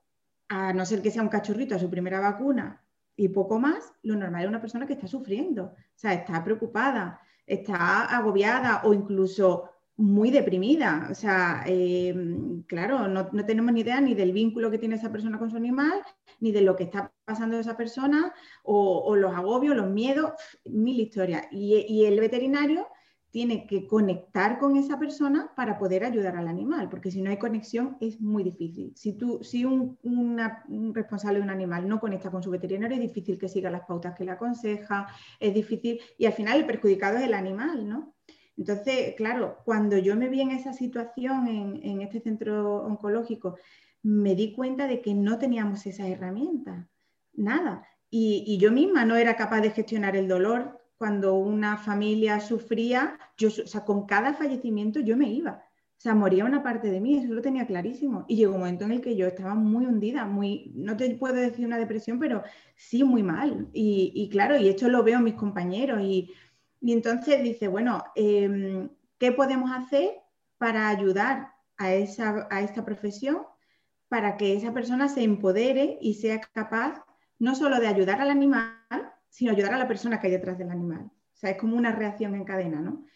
a 0.49 0.73
no 0.75 0.85
ser 0.85 1.01
que 1.01 1.11
sea 1.11 1.23
un 1.23 1.29
cachorrito 1.29 1.75
a 1.75 1.79
su 1.79 1.89
primera 1.89 2.21
vacuna 2.21 2.85
y 3.17 3.29
poco 3.29 3.59
más, 3.59 3.95
lo 4.03 4.17
normal 4.17 4.43
es 4.43 4.49
una 4.49 4.61
persona 4.61 4.87
que 4.87 4.95
está 4.95 5.07
sufriendo, 5.07 5.65
o 5.65 5.77
sea, 5.95 6.13
está 6.13 6.43
preocupada, 6.45 7.21
está 7.47 8.05
agobiada 8.05 8.83
o 8.85 8.95
incluso 8.95 9.71
muy 9.97 10.31
deprimida. 10.31 11.09
O 11.11 11.15
sea, 11.15 11.63
em, 11.67 12.63
claro, 12.65 13.09
no, 13.09 13.27
tenemos 13.47 13.73
ni 13.73 13.81
idea 13.81 14.01
ni 14.01 14.15
del 14.15 14.33
vínculo 14.33 14.71
que 14.71 14.79
tiene 14.79 14.97
esa 14.97 15.13
persona 15.13 15.39
con 15.39 15.51
su 15.51 15.57
animal, 15.57 16.03
ni 16.41 16.53
de 16.53 16.63
lo 16.63 16.77
que 16.77 16.85
está 16.85 17.13
pasando 17.25 17.59
esa 17.59 17.77
persona, 17.77 18.33
o, 18.63 19.15
los 19.17 19.35
agobios, 19.35 19.77
los 19.77 19.91
miedos, 19.91 20.33
mil 20.65 21.01
historias. 21.01 21.47
Y, 21.51 22.05
el 22.05 22.19
veterinario 22.21 22.89
tiene 23.33 23.67
que 23.67 23.87
conectar 23.87 24.59
con 24.59 24.77
esa 24.77 24.99
persona 24.99 25.53
para 25.57 25.79
poder 25.79 26.05
ayudar 26.05 26.37
al 26.37 26.49
animal, 26.49 26.91
porque 26.91 27.11
si 27.11 27.23
no 27.23 27.31
hay 27.31 27.39
conexión 27.39 27.97
es 27.99 28.21
muy 28.21 28.45
difícil. 28.45 28.93
Si, 28.95 29.15
tú, 29.15 29.43
si 29.43 29.65
un, 29.65 29.99
responsable 30.95 31.39
de 31.39 31.45
un 31.45 31.51
animal 31.51 31.89
no 31.89 31.99
conecta 31.99 32.31
con 32.31 32.43
su 32.43 32.51
veterinario, 32.51 32.95
es 32.95 33.03
difícil 33.03 33.39
que 33.39 33.49
siga 33.49 33.71
las 33.71 33.87
pautas 33.87 34.15
que 34.15 34.27
le 34.27 34.33
aconseja, 34.33 35.07
es 35.41 35.55
difícil, 35.55 35.99
y 36.19 36.27
al 36.27 36.35
final 36.35 36.59
el 36.59 36.67
perjudicado 36.67 37.17
es 37.17 37.25
el 37.25 37.33
animal, 37.33 37.89
¿no? 37.89 38.15
Entonces, 38.59 39.15
claro, 39.17 39.63
cuando 39.65 39.97
yo 39.97 40.15
me 40.15 40.29
vi 40.29 40.43
en 40.43 40.51
esa 40.51 40.75
situación 40.75 41.49
en, 41.49 42.03
este 42.03 42.21
centro 42.21 42.85
oncológico, 42.85 43.57
me 44.03 44.35
di 44.35 44.53
cuenta 44.53 44.87
de 44.87 45.01
que 45.01 45.15
no 45.15 45.39
teníamos 45.39 45.87
esa 45.87 46.07
herramienta, 46.07 46.87
nada. 47.33 47.87
Y, 48.11 48.59
yo 48.59 48.71
misma 48.71 49.07
no 49.07 49.17
era 49.17 49.37
capaz 49.37 49.63
de 49.63 49.71
gestionar 49.71 50.17
el 50.17 50.29
dolor 50.29 50.82
cuando 51.03 51.35
una 51.35 51.79
familia 51.79 52.39
sufría, 52.39 53.19
yo, 53.37 53.49
o 53.49 53.67
sea, 53.67 53.85
con 53.85 54.07
cada 54.07 54.35
fallecimiento 54.35 55.01
yo 55.01 55.17
me 55.17 55.29
iba. 55.29 55.65
O 55.99 56.01
sea, 56.01 56.15
moría 56.15 56.45
una 56.45 56.63
parte 56.63 56.93
de 56.93 57.01
mí, 57.01 57.19
eso 57.19 57.35
lo 57.35 57.43
tenía 57.43 57.67
clarísimo. 57.67 58.25
Y 58.29 58.37
llegó 58.37 58.53
un 58.53 58.61
momento 58.61 58.85
en 58.85 58.93
el 58.93 59.01
que 59.01 59.17
yo 59.17 59.27
estaba 59.27 59.57
muy 59.57 59.85
hundida, 59.85 60.27
muy, 60.27 60.71
no 60.77 60.97
te 60.97 61.13
puedo 61.17 61.35
decir 61.35 61.67
una 61.67 61.77
depresión, 61.77 62.21
pero 62.21 62.45
sí 62.77 63.03
muy 63.03 63.25
mal. 63.25 63.69
Y, 63.73 64.13
y 64.15 64.29
claro, 64.29 64.57
y 64.57 64.69
esto 64.69 64.89
lo 64.89 65.03
veo 65.03 65.19
en 65.19 65.25
mis 65.25 65.35
compañeros 65.35 66.01
y, 66.03 66.33
y 66.81 66.93
entonces 66.93 67.43
dice, 67.43 67.67
bueno, 67.67 68.05
em, 68.15 68.89
¿qué 69.19 69.33
podemos 69.33 69.73
hacer 69.73 70.09
para 70.57 70.89
ayudar 70.89 71.49
a, 71.79 71.95
esa, 71.95 72.47
a 72.49 72.61
esta 72.61 72.85
profesión 72.85 73.39
para 74.09 74.37
que 74.37 74.55
esa 74.55 74.73
persona 74.73 75.09
se 75.09 75.25
empodere 75.25 75.99
y 76.01 76.15
sea 76.15 76.41
capaz 76.41 77.05
no 77.41 77.57
solo 77.57 77.81
de 77.81 77.89
ayudar 77.89 78.21
al 78.21 78.31
animal, 78.31 79.12
sino 79.33 79.51
ayudar 79.53 79.73
a 79.73 79.79
la 79.79 79.89
persona 79.89 80.21
que 80.21 80.27
hay 80.27 80.33
detrás 80.35 80.59
del 80.59 80.71
animal? 80.71 81.11
O 81.11 81.37
sea, 81.37 81.51
es 81.51 81.57
como 81.57 81.77
una 81.77 81.91
reacción 81.91 82.35
en 82.35 82.45
cadena, 82.45 82.81
¿no? 82.81 83.07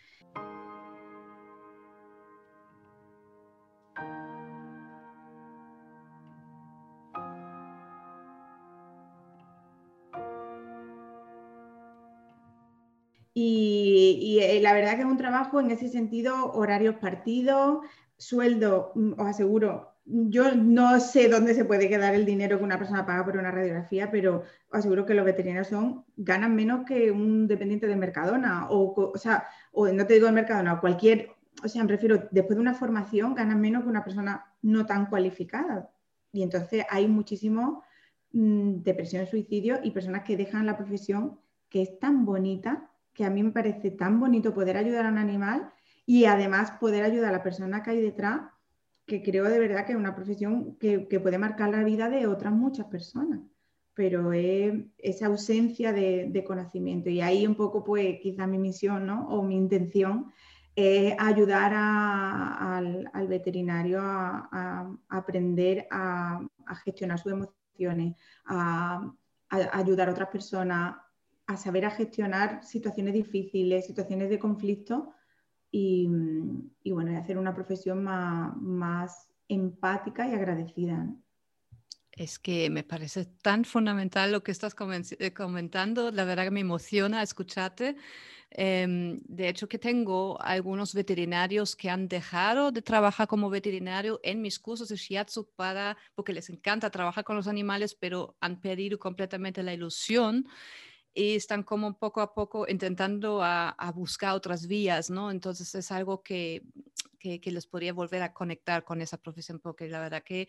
Y, 13.39 14.39
eh, 14.43 14.61
la 14.63 14.73
verdad 14.73 14.95
que 14.95 15.01
es 15.01 15.07
un 15.07 15.19
trabajo 15.19 15.61
en 15.61 15.71
ese 15.71 15.89
sentido, 15.89 16.53
horarios 16.55 16.97
partidos, 16.97 17.81
sueldo, 18.17 18.93
mm, 18.95 19.13
os 19.21 19.27
aseguro, 19.27 19.96
yo 20.07 20.55
no 20.55 21.01
sé 21.01 21.29
dónde 21.29 21.55
se 21.55 21.65
puede 21.65 21.89
quedar 21.89 22.15
el 22.15 22.25
dinero 22.25 22.59
que 22.59 22.65
una 22.65 22.79
persona 22.79 23.05
paga 23.05 23.25
por 23.25 23.37
una 23.37 23.51
radiografía, 23.51 24.11
pero 24.11 24.45
aseguro 24.71 25.05
que 25.05 25.15
los 25.15 25.25
veterinarios 25.25 25.69
son, 25.69 26.05
ganan 26.17 26.55
menos 26.55 26.87
que 26.87 27.11
un 27.11 27.49
dependiente 27.49 27.89
de 27.89 27.97
Mercadona, 27.97 28.69
o, 28.71 28.95
o 28.95 29.19
sea, 29.19 29.49
o 29.73 29.89
no 29.89 30.07
te 30.07 30.15
digo 30.15 30.27
de 30.27 30.33
Mercadona, 30.33 30.81
cualquier, 30.81 31.31
o 31.63 31.69
sea, 31.69 31.83
me 31.83 31.91
refiero, 31.91 32.29
después 32.31 32.57
de 32.57 32.61
una 32.61 32.75
formación 32.75 33.35
ganan 33.35 33.61
menos 33.61 33.83
que 33.83 33.89
una 33.89 34.05
persona 34.05 34.47
no 34.63 34.87
tan 34.87 35.07
cualificada. 35.07 35.91
Y 36.33 36.43
entonces 36.43 36.85
hay 36.91 37.09
muchísimo 37.09 37.83
mm, 38.33 38.83
depresión, 38.83 39.27
suicidio 39.27 39.81
y 39.83 39.91
personas 39.91 40.23
que 40.23 40.37
dejan 40.37 40.67
la 40.67 40.77
profesión 40.77 41.41
que 41.69 41.83
es 41.83 41.99
tan 41.99 42.25
bonita 42.25 42.91
que 43.13 43.25
a 43.25 43.31
mí 43.31 43.43
me 43.43 43.51
parece 43.51 43.91
tan 43.91 44.21
bonito 44.21 44.55
poder 44.55 44.77
ayudar 44.77 45.07
a 45.07 45.09
un 45.09 45.19
animal 45.19 45.73
y 46.05 46.27
además 46.27 46.73
poder 46.73 47.03
ayudar 47.03 47.31
a 47.31 47.39
la 47.39 47.43
persona 47.43 47.83
que 47.83 47.91
hay 47.91 48.01
detrás, 48.01 48.43
que 49.07 49.23
creo 49.23 49.45
de 49.45 49.59
verdad 49.59 49.87
que 49.87 49.93
es 49.93 49.99
una 49.99 50.15
profesión 50.15 50.77
que, 50.77 50.99
puede 51.21 51.39
marcar 51.39 51.71
la 51.71 51.85
vida 51.85 52.11
de 52.11 52.27
otras 52.27 52.53
muchas 52.53 52.87
personas, 52.87 53.41
pero 53.95 54.33
es 54.33 54.75
esa 54.99 55.27
ausencia 55.27 55.93
de, 55.93 56.45
conocimiento. 56.47 57.09
Y 57.09 57.21
ahí 57.21 57.47
un 57.47 57.55
poco, 57.55 57.85
pues 57.85 58.19
quizá 58.21 58.47
mi 58.47 58.59
misión 58.59 59.07
¿no? 59.07 59.29
o 59.29 59.43
mi 59.43 59.57
intención 59.57 60.33
es 60.75 61.15
ayudar 61.19 61.73
al, 61.75 63.29
veterinario 63.29 64.01
a, 64.03 64.93
aprender 65.09 65.87
a, 65.91 66.41
gestionar 66.85 67.19
sus 67.19 67.33
emociones, 67.33 68.17
a, 68.45 69.13
ayudar 69.49 70.09
a 70.09 70.13
otras 70.13 70.29
personas 70.29 70.97
a 71.49 71.57
saber 71.57 71.85
a 71.85 71.91
gestionar 71.91 72.65
situaciones 72.65 73.15
difíciles, 73.15 73.87
situaciones 73.87 74.29
de 74.29 74.39
conflicto 74.41 75.13
y, 75.79 76.91
bueno, 76.91 77.13
y 77.13 77.17
hacer 77.17 77.37
una 77.37 77.55
profesión 77.55 78.03
más, 78.03 79.29
empática 79.49 80.27
y 80.27 80.33
agradecida. 80.33 81.07
Es 82.11 82.39
que 82.39 82.71
me 82.71 82.83
parece 82.83 83.27
tan 83.27 83.65
fundamental 83.65 84.33
lo 84.33 84.43
que 84.43 84.53
estás 84.53 84.75
eh, 85.19 85.33
comentando. 85.35 86.11
La 86.11 86.25
verdad 86.25 86.45
que 86.45 86.51
me 86.51 86.61
emociona 86.61 87.23
escucharte. 87.23 87.97
Em, 88.51 89.21
de 89.25 89.49
hecho, 89.49 89.69
que 89.69 89.79
tengo 89.79 90.41
algunos 90.41 90.95
veterinarios 90.95 91.77
que 91.77 91.91
han 91.91 92.09
dejado 92.09 92.73
de 92.73 92.81
trabajar 92.81 93.29
como 93.29 93.51
veterinario 93.51 94.19
en 94.23 94.41
mis 94.41 94.59
cursos 94.59 94.89
de 94.89 94.97
shiatsu 94.97 95.51
para, 95.57 95.97
porque 96.15 96.33
les 96.33 96.49
encanta 96.49 96.91
trabajar 96.91 97.23
con 97.23 97.37
los 97.37 97.49
animales, 97.49 97.95
pero 97.95 98.35
han 98.41 98.61
perdido 98.61 98.99
completamente 98.99 99.63
la 99.63 99.75
ilusión 99.75 100.47
y 101.17 101.35
están 101.35 101.63
como 101.63 101.99
poco 101.99 102.21
a 102.21 102.35
poco 102.35 102.67
intentando 102.69 103.43
a, 103.43 103.75
buscar 103.95 104.35
otras 104.35 104.67
vías, 104.67 105.09
¿no? 105.09 105.31
Entonces 105.31 105.75
es 105.75 105.91
algo 105.91 106.23
que, 106.23 106.63
que, 107.19 107.41
les 107.51 107.67
podría 107.67 107.95
volver 107.95 108.23
a 108.23 108.35
conectar 108.35 108.85
con 108.85 109.01
esa 109.01 109.17
profesión, 109.17 109.59
porque 109.59 109.89
la 109.89 109.99
verdad 109.99 110.23
que 110.23 110.47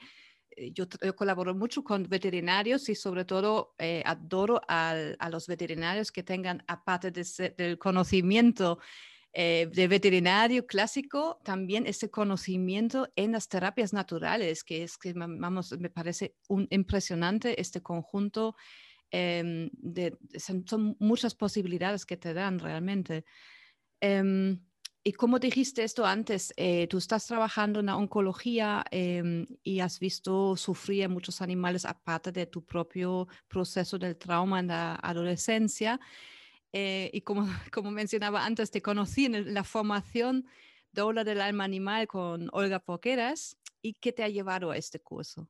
eh, 0.51 0.71
yo, 0.73 0.85
colaboro 1.15 1.55
mucho 1.55 1.85
con 1.85 2.03
veterinarios 2.03 2.89
y 2.89 2.95
sobre 2.95 3.23
todo 3.23 3.75
eh, 3.79 4.03
adoro 4.05 4.59
a 4.67 5.29
los 5.31 5.47
veterinarios 5.47 6.11
que 6.11 6.23
tengan, 6.23 6.61
aparte 6.67 7.11
del 7.11 7.77
conocimiento 7.77 8.79
eh, 9.31 9.69
de 9.71 9.87
veterinario 9.87 10.65
clásico, 10.67 11.39
también 11.43 11.87
ese 11.87 12.09
conocimiento 12.09 13.07
en 13.15 13.31
las 13.31 13.47
terapias 13.47 13.93
naturales, 13.93 14.65
que 14.65 14.83
es 14.83 14.97
que, 14.97 15.13
vamos, 15.13 15.71
me 15.79 15.89
parece 15.89 16.35
un, 16.49 16.67
impresionante 16.71 17.61
este 17.61 17.81
conjunto 17.81 18.55
Em, 19.11 19.69
son, 20.37 20.95
muchas 20.99 21.35
posibilidades 21.35 22.05
que 22.05 22.17
te 22.17 22.33
dan 22.33 22.59
realmente. 22.59 23.23
Em, 24.01 24.59
y 25.03 25.13
como 25.13 25.39
dijiste 25.39 25.83
esto 25.83 26.05
antes, 26.05 26.53
eh, 26.57 26.87
tú 26.87 26.97
estás 26.97 27.25
trabajando 27.27 27.79
en 27.79 27.85
la 27.85 27.95
oncología 27.95 28.83
em, 28.91 29.47
y 29.63 29.79
has 29.79 29.99
visto 29.99 30.57
sufrir 30.57 31.05
a 31.05 31.09
muchos 31.09 31.41
animales 31.41 31.85
aparte 31.85 32.31
de 32.33 32.45
tu 32.45 32.65
propio 32.65 33.27
proceso 33.47 33.97
del 33.97 34.17
trauma 34.17 34.59
en 34.59 34.67
la 34.67 34.95
adolescencia. 34.95 35.99
Eh, 36.73 37.09
y 37.13 37.21
como, 37.21 37.47
como 37.71 37.91
mencionaba 37.91 38.45
antes, 38.45 38.71
te 38.71 38.81
conocí 38.81 39.25
en 39.25 39.53
la 39.53 39.63
formación 39.63 40.45
Doula 40.91 41.23
del 41.23 41.41
Alma 41.41 41.63
Animal 41.63 42.07
con 42.07 42.49
Olga 42.51 42.79
Poqueras. 42.79 43.57
¿Y 43.81 43.93
qué 43.93 44.11
te 44.11 44.23
ha 44.23 44.29
llevado 44.29 44.71
a 44.71 44.77
este 44.77 44.99
curso? 44.99 45.47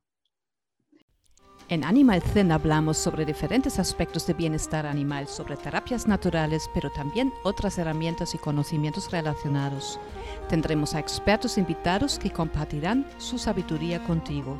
En 1.70 1.84
Animal 1.84 2.22
Zen 2.22 2.50
hablamos 2.50 2.96
sobre 2.96 3.26
diferentes 3.26 3.78
aspectos 3.78 4.26
de 4.26 4.32
bienestar 4.32 4.86
animal, 4.86 5.28
sobre 5.28 5.54
terapias 5.54 6.08
naturales, 6.08 6.70
pero 6.72 6.90
también 6.90 7.30
otras 7.44 7.76
herramientas 7.76 8.34
y 8.34 8.38
conocimientos 8.38 9.10
relacionados. 9.10 10.00
Tendremos 10.48 10.94
a 10.94 10.98
expertos 10.98 11.58
invitados 11.58 12.18
que 12.18 12.30
compartirán 12.30 13.04
su 13.18 13.36
sabiduría 13.36 14.02
contigo. 14.02 14.56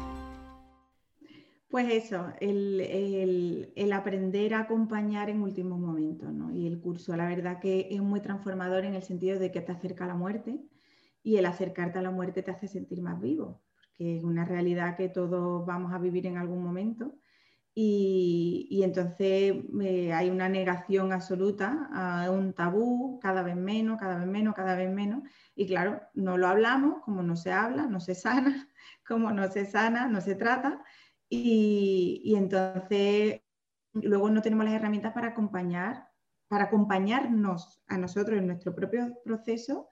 Pues 1.71 1.91
eso, 1.91 2.27
el, 2.43 3.91
aprender 3.95 4.53
a 4.53 4.61
acompañar 4.61 5.31
en 5.31 5.41
último 5.41 5.79
momento, 5.79 6.31
¿no? 6.31 6.53
Y 6.53 6.67
el 6.67 6.79
curso, 6.79 7.17
la 7.17 7.27
verdad 7.27 7.59
que 7.59 7.89
es 7.91 8.03
muy 8.03 8.21
transformador 8.21 8.85
en 8.85 8.95
el 8.95 9.03
sentido 9.03 9.39
de 9.39 9.51
que 9.51 9.63
te 9.63 9.73
acerca 9.73 10.05
a 10.05 10.09
la 10.09 10.15
muerte 10.15 10.61
y 11.23 11.39
el 11.39 11.47
acercarte 11.47 12.01
a 12.01 12.03
la 12.03 12.11
muerte 12.11 12.43
te 12.43 12.51
hace 12.51 12.69
sentir 12.69 13.01
más 13.01 13.19
vivo 13.19 13.63
que 13.99 14.19
es 14.19 14.25
una 14.25 14.45
realidad 14.45 14.97
que 14.97 15.09
todos 15.09 15.67
vamos 15.67 15.93
a 15.93 15.99
vivir 15.99 16.27
en 16.27 16.39
algún 16.39 16.63
momento. 16.63 17.19
Y, 17.75 18.81
entonces 18.83 19.55
eh, 19.83 20.13
hay 20.13 20.31
una 20.31 20.49
negación 20.49 21.13
absoluta 21.13 21.89
a 21.93 22.29
un 22.31 22.53
tabú, 22.53 23.21
cada 23.21 23.43
vez 23.43 23.55
menos, 23.55 24.01
cada 24.01 24.19
vez 24.19 24.27
menos, 24.27 24.55
cada 24.55 24.75
vez 24.75 24.91
menos. 24.91 25.23
Y 25.55 25.67
claro, 25.67 26.01
no 26.15 26.37
lo 26.37 26.49
hablamos, 26.49 27.03
como 27.05 27.23
no 27.23 27.37
se 27.37 27.53
habla, 27.53 27.87
no 27.87 28.01
se 28.01 28.17
sana, 28.17 28.69
como 29.07 29.31
no 29.31 29.49
se 29.49 29.65
sana, 29.65 30.09
no 30.09 30.21
se 30.21 30.35
trata. 30.35 30.83
Y, 31.29 32.35
entonces 32.37 33.43
luego 33.93 34.31
no 34.31 34.43
tenemos 34.43 34.65
las 34.65 34.75
herramientas 34.75 35.13
para 35.13 35.29
acompañar, 35.29 36.09
para 36.49 36.65
acompañarnos 36.65 37.81
a 37.87 37.99
nosotros 37.99 38.39
en 38.39 38.47
nuestro 38.49 38.75
propio 38.75 39.21
proceso, 39.25 39.89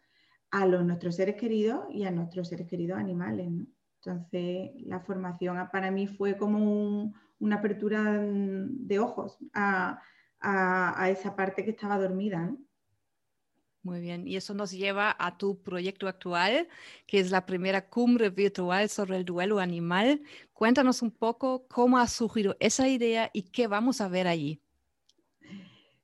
a 0.50 0.66
nuestros 0.66 1.16
seres 1.16 1.36
queridos 1.36 1.86
y 1.90 2.04
a 2.04 2.10
nuestros 2.10 2.48
seres 2.48 2.66
queridos 2.66 2.98
animales. 2.98 3.48
Entonces, 4.04 4.70
la 4.84 5.00
formación 5.00 5.56
para 5.72 5.90
mí 5.90 6.06
fue 6.06 6.36
como 6.36 7.12
una 7.38 7.56
apertura 7.56 8.20
de 8.22 8.98
ojos 8.98 9.38
a, 9.52 10.00
esa 11.08 11.34
parte 11.34 11.64
que 11.64 11.70
estaba 11.70 11.98
dormida. 11.98 12.54
Muy 13.82 14.00
bien, 14.00 14.26
y 14.26 14.36
eso 14.36 14.52
nos 14.52 14.72
lleva 14.72 15.14
a 15.18 15.38
tu 15.38 15.62
proyecto 15.62 16.08
actual, 16.08 16.68
que 17.06 17.20
es 17.20 17.30
la 17.30 17.46
primera 17.46 17.88
cumbre 17.88 18.30
virtual 18.30 18.88
sobre 18.88 19.16
el 19.16 19.24
duelo 19.24 19.60
animal. 19.60 20.22
Cuéntanos 20.52 21.02
un 21.02 21.12
poco 21.12 21.66
cómo 21.68 21.98
ha 21.98 22.08
surgido 22.08 22.56
esa 22.58 22.88
idea 22.88 23.30
y 23.32 23.42
qué 23.42 23.68
vamos 23.68 24.00
a 24.00 24.08
ver 24.08 24.26
allí. 24.26 24.60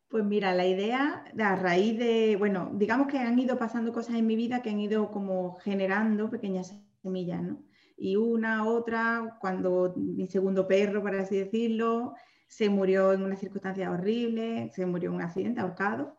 Pues 0.09 0.25
mira, 0.25 0.55
la 0.55 0.67
idea, 0.67 1.25
a 1.39 1.57
raíz 1.57 1.99
de, 1.99 2.37
bueno, 2.37 2.71
digamos 2.75 3.07
que 3.07 3.19
han 3.19 3.39
ido 3.39 3.59
pasando 3.59 3.93
cosas 3.93 4.17
en 4.17 4.27
mi 4.27 4.37
vida 4.37 4.63
que 4.63 4.71
han 4.71 4.79
ido 4.79 5.11
como 5.11 5.55
generando 5.57 6.31
pequeñas 6.31 6.77
semillas, 7.03 7.43
¿no? 7.43 7.65
Y 8.03 8.17
una, 8.17 8.67
otra, 8.67 9.37
cuando 9.41 9.95
mi 9.97 10.27
segundo 10.27 10.67
perro, 10.67 11.03
por 11.03 11.15
así 11.15 11.37
decirlo, 11.37 12.15
se 12.49 12.69
murió 12.69 13.13
en 13.13 13.23
una 13.23 13.37
circunstancia 13.37 13.93
horrible, 13.93 14.73
se 14.75 14.85
murió 14.87 15.11
en 15.11 15.17
un 15.17 15.23
accidente, 15.23 15.61
ahorcado. 15.61 16.19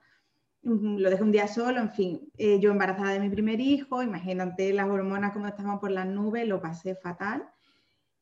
Mm, 0.61 0.99
lo 0.99 1.09
dejé 1.09 1.23
un 1.23 1.33
día 1.33 1.49
solo, 1.49 1.81
en 1.81 1.91
fin, 1.91 2.31
eh, 2.37 2.57
yo 2.61 2.71
embarazada 2.71 3.11
de 3.11 3.19
mi 3.19 3.29
primer 3.29 3.59
hijo, 3.59 4.01
imagínate 4.01 4.71
las 4.71 4.89
hormonas 4.89 5.33
como 5.33 5.47
estaban 5.47 5.81
por 5.81 5.91
las 5.91 6.07
nubes, 6.07 6.47
lo 6.47 6.61
pasé 6.61 6.95
fatal. 6.95 7.49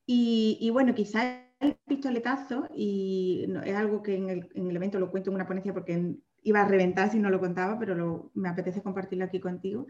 Y, 0.07 0.69
bueno, 0.73 0.95
quizás 0.95 1.41
el 1.59 1.75
pistoletazo, 1.85 2.67
y 2.75 3.45
es 3.63 3.75
algo 3.75 4.01
que 4.01 4.15
en 4.15 4.29
el, 4.29 4.75
evento 4.75 4.99
lo 4.99 5.11
cuento 5.11 5.29
en 5.29 5.35
una 5.35 5.47
ponencia 5.47 5.73
porque 5.73 6.15
iba 6.43 6.61
a 6.61 6.67
reventar 6.67 7.11
si 7.11 7.19
no 7.19 7.29
lo 7.29 7.39
contaba, 7.39 7.77
pero 7.79 8.31
me 8.33 8.49
apetece 8.49 8.81
compartirlo 8.81 9.25
aquí 9.25 9.39
contigo. 9.39 9.85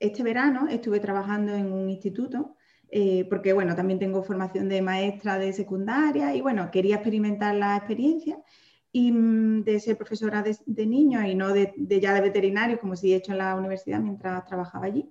Este 0.00 0.24
verano 0.24 0.66
estuve 0.68 1.00
trabajando 1.00 1.54
en 1.54 1.72
un 1.72 1.88
instituto 1.88 2.56
eh, 2.90 3.26
porque 3.28 3.52
bueno, 3.52 3.74
también 3.74 3.98
tengo 3.98 4.22
formación 4.22 4.68
de 4.68 4.82
maestra 4.82 5.38
de 5.38 5.52
secundaria 5.52 6.34
y 6.34 6.40
bueno, 6.40 6.70
quería 6.70 6.96
experimentar 6.96 7.54
la 7.54 7.76
experiencia 7.76 8.38
y 8.92 9.12
mm, 9.12 9.64
de 9.64 9.80
ser 9.80 9.96
profesora 9.96 10.42
de, 10.42 10.86
niños 10.86 11.24
y 11.26 11.34
no 11.34 11.52
de, 11.52 11.74
ya 12.00 12.14
de 12.14 12.20
veterinario, 12.20 12.78
como 12.80 12.96
si 12.96 13.12
he 13.12 13.16
hecho 13.16 13.32
en 13.32 13.38
la 13.38 13.56
universidad 13.56 14.00
mientras 14.00 14.44
trabajaba 14.46 14.86
allí. 14.86 15.10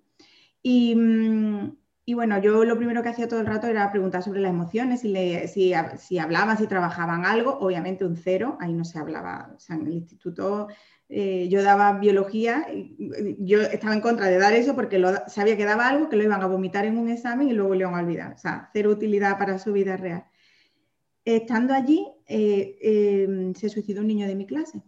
Y, 0.64 0.96
mm, 0.96 1.78
y, 2.06 2.14
bueno, 2.14 2.40
yo 2.40 2.64
lo 2.66 2.78
primero 2.78 3.02
que 3.04 3.10
hacía 3.10 3.28
todo 3.28 3.40
el 3.40 3.48
rato 3.48 3.68
era 3.68 3.92
preguntar 3.92 4.24
sobre 4.24 4.40
las 4.40 4.52
emociones, 4.52 5.02
si, 5.02 5.14
si, 5.48 5.74
si 5.98 6.20
hablaban, 6.20 6.58
si 6.58 6.68
trabajaban 6.68 7.26
algo, 7.26 7.58
obviamente 7.60 8.06
un 8.06 8.16
cero, 8.16 8.58
ahí 8.60 8.74
no 8.74 8.86
se 8.86 9.00
hablaba, 9.00 9.52
o 9.56 9.60
sea, 9.60 9.76
en 9.76 9.88
el 9.88 9.94
instituto 9.94 10.68
eh, 11.08 11.48
yo 11.50 11.62
daba 11.62 12.00
biología, 12.00 12.66
yo 13.38 13.62
estaba 13.62 13.94
en 13.94 14.02
contra 14.02 14.26
de 14.28 14.40
dar 14.40 14.54
eso 14.54 14.76
porque 14.76 15.04
sabía 15.28 15.56
que 15.56 15.66
daba 15.66 15.88
algo 15.88 16.10
que 16.10 16.16
lo 16.16 16.24
iban 16.24 16.42
a 16.42 16.48
vomitar 16.48 16.86
en 16.86 16.98
un 16.98 17.10
examen 17.10 17.48
y 17.48 17.54
luego 17.54 17.76
lo 17.76 17.82
iban 17.82 17.96
a 17.96 18.00
olvidar, 18.00 18.34
o 18.34 18.38
sea, 18.38 18.70
cero 18.74 18.90
utilidad 18.90 19.38
para 19.38 19.60
su 19.60 19.72
vida 19.72 19.98
real. 19.98 20.26
Estando 21.24 21.74
allí, 21.74 22.08
eh, 22.28 22.78
eh, 22.82 23.54
se 23.56 23.70
suicidó 23.70 24.02
un 24.02 24.08
niño 24.08 24.28
de 24.28 24.36
mi 24.36 24.46
clase. 24.46 24.82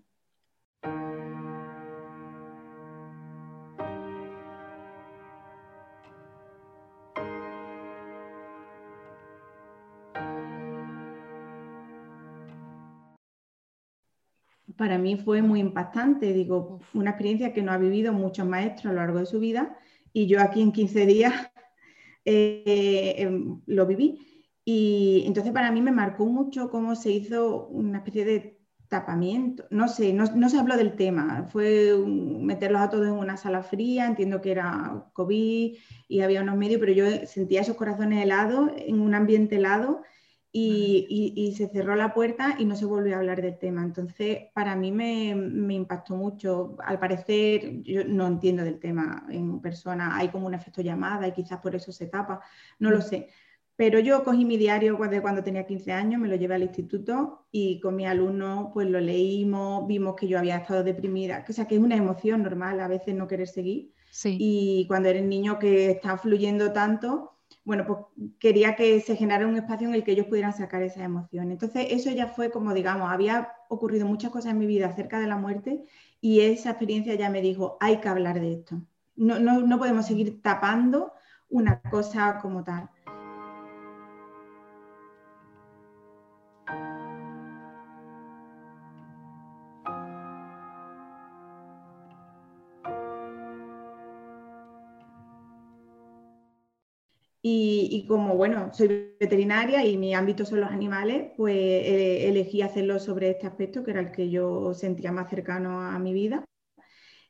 Para 14.77 14.97
mí 14.97 15.17
fue 15.17 15.41
muy 15.41 15.59
impactante, 15.59 16.33
digo, 16.33 16.79
una 16.93 17.11
experiencia 17.11 17.53
que 17.53 17.61
no 17.61 17.71
ha 17.71 17.77
vivido 17.77 18.13
muchos 18.13 18.47
maestros 18.47 18.85
a 18.87 18.93
lo 18.93 18.99
largo 19.01 19.19
de 19.19 19.25
su 19.25 19.39
vida 19.39 19.77
y 20.13 20.27
yo 20.27 20.41
aquí 20.41 20.61
en 20.61 20.71
15 20.71 21.05
días 21.05 21.33
eh, 22.25 23.15
em, 23.17 23.61
lo 23.65 23.85
viví. 23.85 24.19
Y 24.63 25.23
entonces 25.25 25.53
para 25.53 25.71
mí 25.71 25.81
me 25.81 25.91
marcó 25.91 26.25
mucho 26.25 26.69
cómo 26.69 26.95
se 26.95 27.11
hizo 27.11 27.67
una 27.67 27.99
especie 27.99 28.25
de 28.25 28.57
tapamiento, 28.89 29.65
no 29.69 29.89
sé, 29.89 30.13
no, 30.13 30.49
se 30.49 30.57
habló 30.57 30.77
del 30.77 30.95
tema, 30.95 31.45
fue 31.51 31.93
meterlos 31.97 32.81
a 32.81 32.89
todos 32.89 33.07
en 33.07 33.13
una 33.13 33.35
sala 33.35 33.61
fría, 33.61 34.05
entiendo 34.05 34.41
que 34.41 34.51
era 34.51 35.09
COVID 35.13 35.75
y 36.07 36.21
había 36.21 36.41
unos 36.41 36.55
medios, 36.55 36.79
pero 36.79 36.93
yo 36.93 37.05
sentía 37.25 37.61
esos 37.61 37.75
corazones 37.75 38.23
helados 38.23 38.71
en 38.77 39.01
un 39.01 39.13
ambiente 39.13 39.57
helado 39.57 40.03
y, 40.59 41.53
se 41.55 41.67
cerró 41.67 41.95
la 41.95 42.13
puerta 42.13 42.55
y 42.57 42.65
no 42.65 42.75
se 42.75 42.85
volvió 42.85 43.15
a 43.15 43.19
hablar 43.19 43.41
del 43.41 43.57
tema. 43.57 43.83
Entonces, 43.83 44.45
para 44.53 44.75
mí 44.75 44.91
me, 44.91 45.29
impactó 45.73 46.15
mucho. 46.15 46.75
Al 46.83 46.99
parecer, 46.99 47.81
yo 47.83 48.03
no 48.05 48.27
entiendo 48.27 48.63
del 48.63 48.79
tema 48.79 49.25
en 49.29 49.59
persona, 49.61 50.17
hay 50.17 50.29
como 50.29 50.47
un 50.47 50.53
efecto 50.53 50.81
llamada 50.81 51.27
y 51.27 51.33
quizás 51.33 51.59
por 51.59 51.75
eso 51.75 51.91
se 51.91 52.07
tapa, 52.07 52.41
no 52.79 52.91
lo 52.91 52.99
mm. 52.99 53.01
sé. 53.01 53.27
Pero 53.75 53.99
yo 53.99 54.23
cogí 54.23 54.43
mi 54.43 54.57
diario 54.57 54.97
de 54.97 55.21
cuando 55.21 55.43
tenía 55.43 55.67
15 55.67 55.91
años, 55.91 56.19
me 56.19 56.27
lo 56.27 56.35
llevé 56.35 56.55
al 56.55 56.63
instituto 56.63 57.45
y 57.51 57.79
con 57.79 57.95
mi 57.95 58.07
alumno 58.07 58.71
pues 58.73 58.89
lo 58.89 58.99
leímos, 58.99 59.85
vimos 59.85 60.15
que 60.15 60.27
yo 60.27 60.39
había 60.39 60.57
estado 60.57 60.83
deprimida, 60.83 61.45
o 61.47 61.53
sea 61.53 61.65
que 61.65 61.75
es 61.75 61.81
una 61.81 61.95
emoción 61.95 62.41
normal 62.41 62.79
a 62.79 62.87
veces 62.87 63.13
no 63.13 63.27
querer 63.27 63.47
seguir. 63.47 63.93
Y 64.23 64.85
cuando 64.87 65.09
eres 65.09 65.23
niño 65.23 65.59
que 65.59 65.91
está 65.91 66.17
fluyendo 66.17 66.73
tanto, 66.73 67.36
bueno, 67.67 67.85
pues 67.85 67.99
quería 68.39 68.77
que 68.77 69.01
se 69.01 69.17
generara 69.17 69.45
un 69.45 69.57
espacio 69.57 69.89
en 69.89 69.93
el 69.93 70.05
que 70.05 70.13
ellos 70.13 70.27
pudieran 70.27 70.53
sacar 70.53 70.83
esa 70.83 71.03
emoción. 71.03 71.51
Entonces, 71.51 71.87
eso 71.89 72.09
ya 72.11 72.27
fue 72.27 72.49
como, 72.49 72.73
digamos, 72.73 73.11
había 73.11 73.51
ocurrido 73.67 74.07
muchas 74.07 74.31
cosas 74.31 74.53
en 74.53 74.59
mi 74.59 74.65
vida 74.65 74.87
acerca 74.87 75.19
de 75.19 75.27
la 75.27 75.35
muerte 75.35 75.83
y 76.21 76.39
esa 76.39 76.69
experiencia 76.69 77.15
ya 77.15 77.29
me 77.29 77.41
dijo, 77.41 77.75
hay 77.81 77.97
que 77.97 78.07
hablar 78.07 78.39
de 78.39 78.53
esto. 78.53 78.81
No, 79.17 79.37
no, 79.39 79.59
no 79.59 79.79
podemos 79.79 80.05
seguir 80.05 80.41
tapando 80.41 81.11
una 81.49 81.81
cosa 81.81 82.39
como 82.41 82.63
tal. 82.63 82.89
Y, 97.49 98.05
como, 98.07 98.35
bueno, 98.35 98.71
soy 98.73 99.15
veterinaria 99.19 99.85
y 99.85 99.97
mi 99.97 100.13
ámbito 100.13 100.45
son 100.45 100.61
los 100.61 100.69
animales, 100.69 101.31
pues 101.37 101.55
elegí 101.55 102.61
hacerlo 102.61 102.99
sobre 102.99 103.29
este 103.29 103.47
aspecto, 103.47 103.83
que 103.83 103.91
era 103.91 104.01
el 104.01 104.11
que 104.11 104.29
yo 104.29 104.73
sentía 104.73 105.11
más 105.11 105.29
cercano 105.29 105.81
a 105.81 105.97
mi 105.99 106.13
vida. 106.13 106.43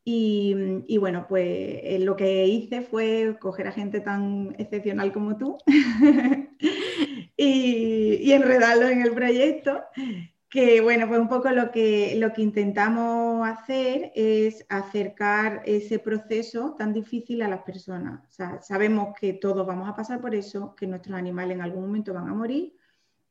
Y, 0.04 0.98
bueno, 1.00 1.26
pues 1.28 1.46
eh, 1.48 2.00
lo 2.00 2.16
que 2.16 2.48
hice 2.48 2.82
fue 2.82 3.38
coger 3.40 3.68
a 3.68 3.74
gente 3.74 4.00
tan 4.00 4.56
excepcional 4.58 5.12
como 5.12 5.38
tú 5.38 5.58
y 7.38 8.32
enredarlo 8.32 8.88
en 8.88 9.02
el 9.02 9.14
proyecto 9.14 9.82
que 10.50 10.80
bueno, 10.82 11.08
pues 11.08 11.20
un 11.20 11.28
poco 11.28 11.50
lo 11.50 11.72
que, 11.72 12.16
lo 12.18 12.32
que 12.32 12.42
intentamos 12.42 13.46
hacer 13.48 14.12
es 14.16 14.66
acercar 14.70 15.62
ese 15.66 16.00
proceso 16.00 16.76
tan 16.78 16.94
difícil 16.94 17.42
a 17.42 17.50
las 17.50 17.64
personas. 17.64 18.24
O 18.28 18.32
sea, 18.32 18.62
sabemos 18.62 19.14
que 19.20 19.34
todos 19.34 19.68
vamos 19.68 19.90
a 19.90 19.96
pasar 19.96 20.22
por 20.22 20.34
eso, 20.34 20.74
que 20.76 20.88
nuestros 20.88 21.18
animales 21.18 21.56
en 21.56 21.64
algún 21.64 21.82
momento 21.84 22.14
van 22.14 22.30
a 22.30 22.34
morir, 22.34 22.74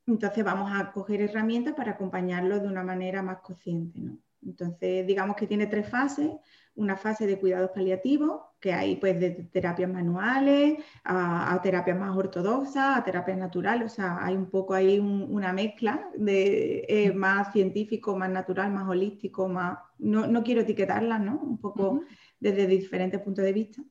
entonces 0.06 0.44
vamos 0.44 0.70
a 0.72 0.92
coger 0.92 1.22
herramientas 1.22 1.74
para 1.74 1.92
acompañarlos 1.92 2.62
de 2.62 2.68
una 2.68 2.84
manera 2.84 3.22
más 3.22 3.38
consciente. 3.38 3.98
¿no? 3.98 4.18
Entonces, 4.44 5.06
digamos 5.06 5.36
que 5.36 5.46
tiene 5.46 5.66
tres 5.66 5.88
fases 5.88 6.30
una 6.76 6.96
fase 6.96 7.26
de 7.26 7.38
cuidados 7.38 7.70
paliativos, 7.70 8.42
que 8.60 8.72
hay 8.72 8.96
pues 8.96 9.18
de 9.20 9.30
terapias 9.52 9.90
manuales 9.90 10.78
a, 11.04 11.58
terapias 11.62 11.98
más 11.98 12.16
ortodoxas, 12.16 12.98
a 12.98 13.04
terapias 13.04 13.38
naturales, 13.38 13.92
o 13.92 13.94
sea, 13.94 14.24
hay 14.24 14.34
un 14.34 14.50
poco 14.50 14.74
ahí 14.74 14.98
una 14.98 15.52
mezcla 15.52 16.08
de 16.16 16.84
eh, 16.88 17.12
más 17.12 17.52
científico, 17.52 18.16
más 18.16 18.30
natural, 18.30 18.72
más 18.72 18.88
holístico, 18.88 19.48
más, 19.48 19.78
no, 19.98 20.42
quiero 20.42 20.62
etiquetarlas, 20.62 21.20
¿no? 21.20 21.40
Un 21.40 21.58
poco 21.58 22.02
desde 22.40 22.66
diferentes 22.66 23.20
puntos 23.20 23.44
de 23.44 23.52
vista. 23.52 23.82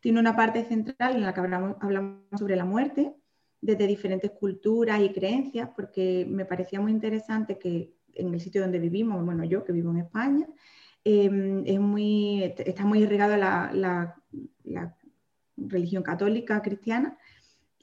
Tiene 0.00 0.20
una 0.20 0.36
parte 0.36 0.64
central 0.64 1.16
en 1.16 1.22
la 1.22 1.34
que 1.34 1.40
hablamos, 1.40 1.76
hablamos 1.80 2.22
sobre 2.38 2.56
la 2.56 2.64
muerte, 2.64 3.14
desde 3.60 3.86
diferentes 3.86 4.30
culturas 4.32 5.00
y 5.00 5.12
creencias, 5.12 5.70
porque 5.74 6.26
me 6.28 6.44
parecía 6.44 6.80
muy 6.80 6.92
interesante 6.92 7.58
que 7.58 7.94
en 8.14 8.32
el 8.34 8.40
sitio 8.40 8.60
donde 8.62 8.78
vivimos, 8.78 9.24
bueno, 9.24 9.44
yo 9.44 9.64
que 9.64 9.72
vivo 9.72 9.90
en 9.90 9.98
España, 9.98 10.46
Em, 11.10 11.64
es 11.66 11.80
muy, 11.80 12.44
está 12.44 12.84
muy 12.84 13.00
irrigada 13.02 13.38
la, 13.38 13.70
la, 13.72 14.94
religión 15.56 16.02
católica 16.02 16.60
cristiana. 16.62 17.16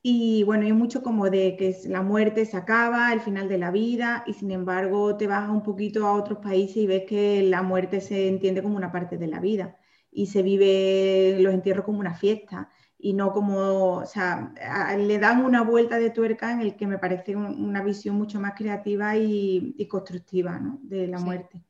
Y 0.04 0.44
bueno, 0.44 0.66
hay 0.66 0.74
mucho 0.74 1.02
como 1.04 1.30
de 1.32 1.58
que 1.58 1.76
la 1.88 2.04
muerte 2.04 2.46
se 2.46 2.58
acaba, 2.58 3.12
el 3.14 3.22
final 3.22 3.50
de 3.50 3.58
la 3.58 3.72
vida, 3.72 4.24
y 4.28 4.34
sin 4.34 4.52
embargo 4.52 5.18
te 5.18 5.28
vas 5.28 5.50
un 5.50 5.64
poquito 5.64 6.06
a 6.06 6.14
otros 6.14 6.40
países 6.40 6.78
y 6.78 6.88
ves 6.88 7.06
que 7.08 7.44
la 7.44 7.64
muerte 7.64 8.02
se 8.02 8.28
entiende 8.28 8.62
como 8.62 8.78
una 8.78 8.92
parte 8.92 9.18
de 9.18 9.28
la 9.28 9.40
vida 9.40 9.78
y 10.12 10.28
se 10.28 10.44
vive 10.44 11.38
los 11.40 11.54
entierros 11.54 11.86
como 11.86 12.00
una 12.00 12.14
fiesta 12.14 12.70
y 12.98 13.14
no 13.14 13.34
como, 13.34 13.98
o 13.98 14.06
sea, 14.06 14.54
le 14.98 15.20
dan 15.20 15.44
una 15.44 15.64
vuelta 15.64 15.98
de 15.98 16.12
tuerca 16.12 16.52
en 16.54 16.62
el 16.62 16.76
que 16.76 16.88
me 16.88 17.00
parece 17.00 17.36
una 17.36 17.84
visión 17.84 18.16
mucho 18.16 18.40
más 18.40 18.54
creativa 18.56 19.18
y, 19.18 19.88
constructiva 19.90 20.60
¿no? 20.60 20.80
de 20.84 21.08
la 21.08 21.20
muerte 21.20 21.64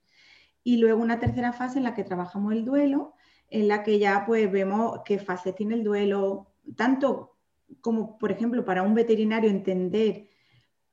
y 0.66 0.78
luego 0.78 1.02
una 1.02 1.20
tercera 1.20 1.54
fase 1.54 1.78
en 1.78 1.84
la 1.84 1.94
que 1.94 2.04
trabajamos 2.04 2.52
el 2.52 2.66
duelo, 2.66 3.14
en 3.50 3.68
la 3.68 3.84
que 3.84 4.00
ya 4.00 4.26
pues 4.26 4.52
vemos 4.52 5.02
qué 5.06 5.20
fase 5.20 5.54
tiene 5.54 5.76
el 5.76 5.84
duelo, 5.84 6.48
tanto 6.76 7.38
como 7.82 8.18
por 8.18 8.32
ejemplo 8.32 8.66
para 8.66 8.82
un 8.82 8.96
veterinario 8.96 9.50
entender 9.50 10.28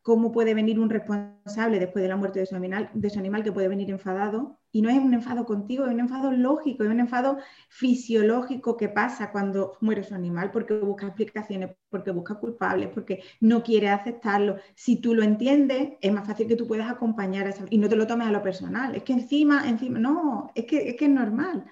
cómo 0.03 0.33
puede 0.33 0.53
venir 0.53 0.81
un 0.81 0.91
responsable 0.91 1.79
después 1.79 2.03
de 2.03 2.09
la 2.09 2.17
muerte 2.17 2.41
de 2.41 2.47
su, 2.47 2.57
animal, 2.57 2.91
de 2.93 3.09
su 3.09 3.19
animal 3.19 3.45
que 3.45 3.53
puede 3.53 3.69
venir 3.69 3.89
enfadado. 3.91 4.59
Y 4.73 4.83
no 4.83 4.89
es 4.89 4.99
un 4.99 5.15
enfado 5.15 5.45
contigo, 5.45 5.85
es 5.85 5.93
un 5.93 6.01
enfado 6.01 6.33
lógico, 6.33 6.83
es 6.83 6.91
un 6.91 6.99
enfado 6.99 7.39
fisiológico 7.69 8.77
que 8.77 8.89
pasa 8.89 9.31
cuando 9.31 9.77
muere 9.81 10.03
su 10.03 10.15
animal, 10.15 10.51
porque 10.51 10.75
busca 10.75 11.07
explicaciones, 11.07 11.77
porque 11.91 12.11
busca 12.11 12.35
culpables, 12.35 12.89
porque 12.89 13.23
no 13.41 13.63
quiere 13.63 13.91
aceptarlo. 13.91 14.57
Si 14.75 14.97
tú 14.97 15.15
lo 15.15 15.23
entiendes, 15.23 15.93
es 16.01 16.13
más 16.13 16.27
fácil 16.27 16.49
que 16.49 16.57
tú 16.57 16.67
puedas 16.67 16.91
acompañar 16.91 17.47
a 17.47 17.51
esa, 17.51 17.65
y 17.71 17.79
no 17.79 17.89
te 17.89 17.97
lo 17.97 18.07
tomes 18.07 18.27
a 18.27 18.33
lo 18.33 18.43
personal. 18.43 18.95
Es 18.97 19.03
que 19.03 19.13
encima, 19.13 19.69
encima, 19.69 19.99
no, 19.99 20.51
es 20.55 20.65
que 20.65 20.89
es, 20.89 20.97
que 20.97 21.05
es 21.05 21.11
normal 21.11 21.65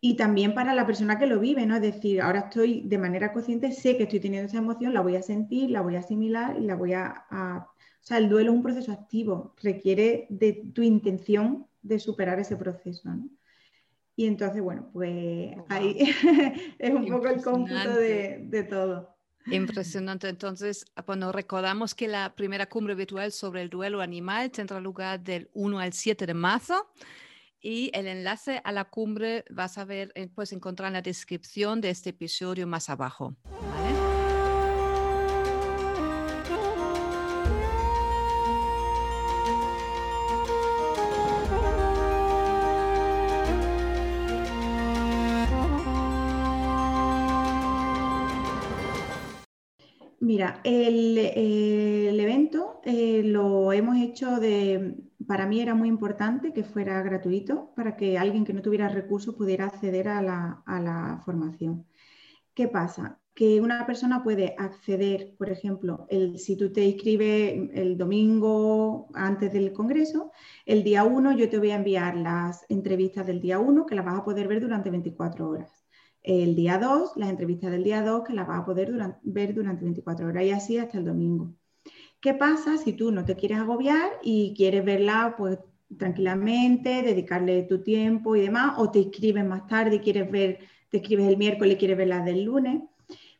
y 0.00 0.16
también 0.16 0.54
para 0.54 0.74
la 0.74 0.86
persona 0.86 1.18
que 1.18 1.26
lo 1.26 1.40
vive, 1.40 1.66
¿no? 1.66 1.76
Es 1.76 1.82
decir, 1.82 2.20
ahora 2.20 2.40
estoy 2.40 2.82
de 2.82 2.98
manera 2.98 3.32
consciente, 3.32 3.72
sé 3.72 3.96
que 3.96 4.04
estoy 4.04 4.20
teniendo 4.20 4.48
esa 4.48 4.58
emoción, 4.58 4.94
la 4.94 5.00
voy 5.00 5.16
a 5.16 5.22
sentir, 5.22 5.70
la 5.70 5.80
voy 5.80 5.96
a 5.96 6.00
asimilar 6.00 6.56
y 6.56 6.66
la 6.66 6.76
voy 6.76 6.92
a, 6.92 7.26
O 7.30 8.04
sea, 8.04 8.18
el 8.18 8.28
duelo 8.28 8.52
es 8.52 8.56
un 8.56 8.62
proceso 8.62 8.92
activo, 8.92 9.54
requiere 9.62 10.26
de 10.30 10.52
tu 10.72 10.82
intención 10.82 11.66
de 11.82 11.98
superar 11.98 12.38
ese 12.38 12.56
proceso, 12.56 13.08
¿no? 13.08 13.28
Y 14.16 14.26
entonces, 14.26 14.60
bueno, 14.60 14.90
pues 14.92 15.54
ahí 15.68 15.96
es 16.78 16.90
un 16.90 17.06
poco 17.06 17.28
el 17.28 17.40
cómputo 17.40 17.94
de, 17.94 18.40
de 18.48 18.64
todo. 18.64 19.16
Impresionante. 19.46 20.28
Entonces, 20.28 20.84
bueno, 21.06 21.32
recordamos 21.32 21.94
que 21.94 22.08
la 22.08 22.34
primera 22.34 22.68
cumbre 22.68 22.94
virtual 22.94 23.32
sobre 23.32 23.62
el 23.62 23.70
duelo 23.70 24.00
animal 24.00 24.50
tendrá 24.50 24.80
lugar 24.80 25.20
del 25.20 25.48
1 25.54 25.78
al 25.78 25.92
7 25.92 26.26
de 26.26 26.34
marzo 26.34 26.88
y 27.60 27.90
el 27.94 28.06
enlace 28.06 28.60
a 28.64 28.72
la 28.72 28.84
cumbre 28.84 29.44
vas 29.50 29.78
a 29.78 29.84
ver, 29.84 30.12
puedes 30.34 30.52
encontrar 30.52 30.88
en 30.88 30.94
la 30.94 31.02
descripción 31.02 31.80
de 31.80 31.90
este 31.90 32.10
episodio 32.10 32.66
más 32.66 32.88
abajo. 32.90 33.34
Mira, 50.20 50.60
el, 50.62 51.16
evento 52.20 52.80
eh, 52.84 53.22
lo 53.24 53.72
hemos 53.72 53.96
hecho 53.96 54.38
de, 54.38 55.07
para 55.28 55.46
mí 55.46 55.60
era 55.60 55.74
muy 55.74 55.88
importante 55.88 56.52
que 56.54 56.64
fuera 56.64 57.02
gratuito 57.02 57.72
para 57.76 57.96
que 57.96 58.18
alguien 58.18 58.44
que 58.44 58.54
no 58.54 58.62
tuviera 58.62 58.88
recursos 58.88 59.34
pudiera 59.34 59.66
acceder 59.66 60.08
a 60.08 60.22
la, 60.22 61.22
formación. 61.24 61.86
¿Qué 62.54 62.66
pasa? 62.68 63.20
Que 63.34 63.60
una 63.60 63.86
persona 63.86 64.24
puede 64.24 64.54
acceder, 64.58 65.36
por 65.38 65.50
ejemplo, 65.50 66.06
el, 66.10 66.38
si 66.38 66.56
tú 66.56 66.72
te 66.72 66.84
inscribes 66.84 67.70
el 67.74 67.98
domingo 67.98 69.08
antes 69.14 69.52
del 69.52 69.72
Congreso, 69.72 70.32
el 70.66 70.82
día 70.82 71.04
1 71.04 71.32
yo 71.36 71.48
te 71.50 71.58
voy 71.58 71.70
a 71.72 71.76
enviar 71.76 72.16
las 72.16 72.64
entrevistas 72.70 73.26
del 73.26 73.40
día 73.40 73.58
1 73.58 73.86
que 73.86 73.94
las 73.94 74.06
vas 74.06 74.18
a 74.18 74.24
poder 74.24 74.48
ver 74.48 74.60
durante 74.60 74.90
24 74.90 75.48
horas 75.48 75.70
el 76.22 76.54
día 76.54 76.78
2, 76.78 77.12
las 77.16 77.30
entrevistas 77.30 77.70
del 77.70 77.84
día 77.84 78.02
2 78.02 78.24
que 78.24 78.34
las 78.34 78.46
vas 78.46 78.60
a 78.60 78.64
poder 78.64 78.92
ver 79.22 79.54
durante 79.54 79.84
24 79.84 80.26
horas 80.26 80.44
y 80.44 80.50
así 80.50 80.78
hasta 80.78 80.98
el 80.98 81.04
domingo. 81.04 81.54
¿Qué 82.20 82.34
pasa 82.34 82.78
si 82.78 82.94
tú 82.94 83.12
no 83.12 83.24
te 83.24 83.36
quieres 83.36 83.58
agobiar 83.58 84.10
y 84.22 84.52
quieres 84.56 84.84
verla 84.84 85.34
pues 85.36 85.58
tranquilamente, 85.96 87.02
dedicarle 87.02 87.62
tu 87.62 87.82
tiempo 87.82 88.36
y 88.36 88.42
demás, 88.42 88.74
o 88.78 88.90
te 88.90 88.98
inscribes 88.98 89.44
más 89.44 89.66
tarde 89.66 89.96
y 89.96 90.00
quieres 90.00 90.30
ver, 90.30 90.58
te 90.90 90.98
escribes 90.98 91.28
el 91.28 91.36
miércoles 91.36 91.74
y 91.74 91.78
quieres 91.78 91.96
verla 91.96 92.24
del 92.24 92.44
lunes? 92.44 92.82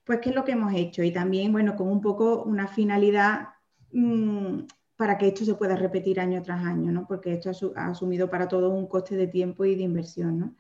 Pues 0.05 0.21
qué 0.21 0.31
es 0.31 0.37
lo 0.37 0.45
que 0.45 0.53
hemos 0.53 0.73
hecho 0.75 1.03
y 1.03 1.11
también, 1.13 1.53
bueno, 1.53 1.77
con 1.77 1.89
un 1.89 2.01
poco 2.01 2.45
una 2.45 2.69
finalidad 2.69 3.49
mm, 3.93 4.61
para 4.97 5.19
que 5.19 5.29
esto 5.29 5.45
se 5.45 5.55
pueda 5.55 5.77
repetir 5.77 6.21
año 6.21 6.43
tras 6.43 6.65
año, 6.65 6.93
¿no? 6.93 7.07
Porque 7.07 7.35
esto 7.35 7.51
ha, 7.77 7.89
asumido 7.89 8.31
para 8.31 8.49
todos 8.49 8.73
un 8.73 8.87
coste 8.89 9.17
de 9.17 9.27
tiempo 9.27 9.65
y 9.65 9.75
de 9.75 9.83
inversión, 9.83 10.39
¿no? 10.39 10.55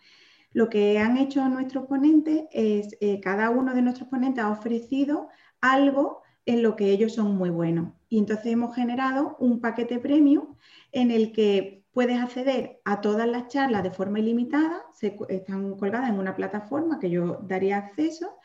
Lo 0.52 0.68
que 0.68 0.98
han 0.98 1.18
hecho 1.18 1.48
nuestros 1.48 1.86
ponentes 1.86 2.44
es, 2.52 2.96
eh, 3.00 3.20
cada 3.20 3.50
uno 3.50 3.74
de 3.74 3.82
nuestros 3.82 4.08
ponentes 4.08 4.42
ha 4.44 4.50
ofrecido 4.50 5.28
algo 5.60 6.22
en 6.46 6.62
lo 6.62 6.76
que 6.76 6.90
ellos 6.90 7.14
son 7.14 7.36
muy 7.36 7.50
buenos. 7.50 7.97
Y 8.08 8.18
entonces 8.18 8.46
hemos 8.46 8.74
generado 8.74 9.36
un 9.38 9.60
paquete 9.60 9.98
premium 9.98 10.54
en 10.92 11.10
el 11.10 11.32
que 11.32 11.84
puedes 11.92 12.18
acceder 12.20 12.80
a 12.84 13.00
todas 13.00 13.26
las 13.26 13.48
charlas 13.48 13.82
de 13.82 13.90
forma 13.90 14.20
ilimitada, 14.20 14.82
están 15.28 15.76
colgadas 15.76 16.08
en 16.10 16.18
una 16.18 16.36
plataforma 16.36 16.98
que 16.98 17.10
yo 17.10 17.40
daría 17.42 17.78
acceso 17.78 18.38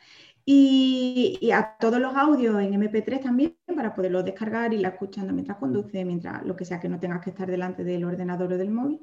y, 0.46 1.50
a 1.52 1.76
todos 1.78 2.00
los 2.00 2.14
audios 2.14 2.60
en 2.60 2.74
MP3 2.74 3.20
también 3.22 3.56
para 3.74 3.94
poderlos 3.94 4.24
descargar 4.24 4.74
y 4.74 4.78
la 4.78 4.88
escuchando 4.88 5.32
mientras 5.32 5.58
conduce, 5.58 6.04
mientras 6.04 6.44
lo 6.44 6.54
que 6.56 6.64
sea 6.64 6.80
que 6.80 6.88
no 6.88 7.00
tengas 7.00 7.22
que 7.22 7.30
estar 7.30 7.50
delante 7.50 7.84
del 7.84 8.04
ordenador 8.04 8.52
o 8.52 8.58
del 8.58 8.70
móvil. 8.70 9.00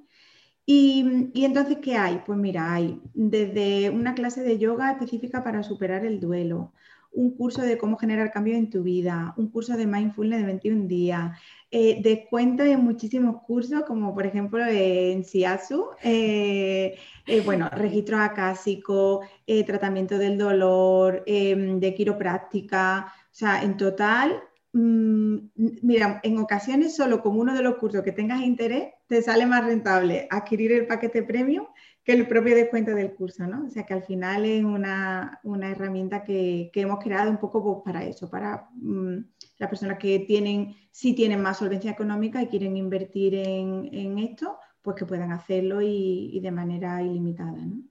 Y, 0.65 1.31
y, 1.33 1.45
entonces, 1.45 1.77
¿qué 1.81 1.95
hay? 1.95 2.21
Pues 2.25 2.37
mira, 2.37 2.73
hay 2.73 3.01
desde 3.13 3.89
una 3.89 4.13
clase 4.13 4.43
de 4.43 4.59
yoga 4.59 4.91
específica 4.91 5.43
para 5.43 5.63
superar 5.63 6.05
el 6.05 6.19
duelo, 6.19 6.73
un 7.13 7.35
curso 7.35 7.61
de 7.61 7.77
cómo 7.77 7.97
generar 7.97 8.31
cambio 8.31 8.55
en 8.55 8.69
tu 8.69 8.83
vida, 8.83 9.33
un 9.37 9.49
curso 9.49 9.75
de 9.75 9.85
mindfulness 9.85 10.39
de 10.39 10.45
21 10.45 10.87
días, 10.87 11.37
eh, 11.69 11.99
descuento 12.01 12.63
en 12.63 12.83
muchísimos 12.83 13.41
cursos, 13.43 13.83
como 13.83 14.13
por 14.13 14.25
ejemplo 14.25 14.65
en 14.65 15.23
SIASU, 15.23 15.87
eh, 16.03 16.95
eh, 17.27 17.41
bueno, 17.41 17.69
registros 17.69 18.19
acásicos, 18.21 19.25
tratamiento 19.65 20.17
del 20.17 20.37
dolor, 20.37 21.23
em, 21.25 21.79
de 21.79 21.93
quiropráctica, 21.93 23.13
o 23.25 23.33
sea, 23.33 23.63
en 23.63 23.77
total, 23.77 24.41
mm, 24.73 25.37
mira, 25.81 26.19
en 26.23 26.37
ocasiones 26.37 26.95
solo 26.95 27.21
como 27.21 27.41
uno 27.41 27.53
de 27.53 27.61
los 27.63 27.75
cursos 27.75 28.03
que 28.03 28.11
tengas 28.13 28.41
interés, 28.41 28.93
te 29.07 29.21
sale 29.21 29.45
más 29.45 29.65
rentable 29.65 30.27
adquirir 30.29 30.71
el 30.71 30.87
paquete 30.87 31.23
premium 31.23 31.65
que 32.03 32.13
el 32.13 32.27
propio 32.27 32.55
descuento 32.55 32.95
del 32.95 33.13
curso, 33.13 33.45
¿no? 33.45 33.65
O 33.65 33.69
sea 33.69 33.85
que 33.85 33.93
al 33.93 34.03
final 34.03 34.45
es 34.45 34.63
una, 34.63 35.39
herramienta 35.63 36.23
que, 36.23 36.71
hemos 36.73 36.99
creado 36.99 37.29
un 37.29 37.37
poco 37.37 37.63
pues, 37.63 37.83
para 37.85 38.03
eso, 38.05 38.29
para 38.29 38.69
mm, 38.73 39.17
las 39.59 39.69
personas 39.69 39.97
que 39.99 40.19
tienen, 40.19 40.75
sí 40.91 41.13
tienen 41.13 41.41
más 41.41 41.57
solvencia 41.57 41.91
económica 41.91 42.41
y 42.41 42.47
quieren 42.47 42.75
invertir 42.77 43.35
en, 43.35 44.17
esto, 44.19 44.57
pues 44.81 44.95
que 44.97 45.05
puedan 45.05 45.31
hacerlo 45.31 45.81
y, 45.81 46.31
y 46.33 46.39
de 46.39 46.51
manera 46.51 47.01
ilimitada, 47.03 47.65
¿no? 47.65 47.90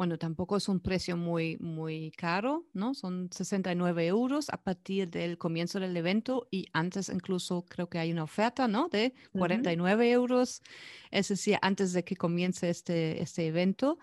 Bueno, 0.00 0.16
tampoco 0.16 0.56
es 0.56 0.66
un 0.70 0.80
precio 0.80 1.14
muy, 1.14 1.58
muy 1.58 2.10
caro, 2.12 2.64
¿no? 2.72 2.94
Son 2.94 3.28
69 3.30 4.06
euros 4.06 4.48
a 4.48 4.56
partir 4.56 5.10
del 5.10 5.36
comienzo 5.36 5.78
del 5.78 5.94
evento 5.94 6.48
y 6.50 6.68
antes 6.72 7.10
incluso 7.10 7.66
creo 7.68 7.90
que 7.90 7.98
hay 7.98 8.10
una 8.10 8.22
oferta, 8.22 8.66
¿no? 8.66 8.88
De 8.88 9.12
49 9.32 10.10
euros, 10.10 10.62
es 11.10 11.28
decir, 11.28 11.58
antes 11.60 11.92
de 11.92 12.02
que 12.02 12.16
comience 12.16 12.70
este, 12.70 13.20
este 13.20 13.46
evento. 13.46 13.98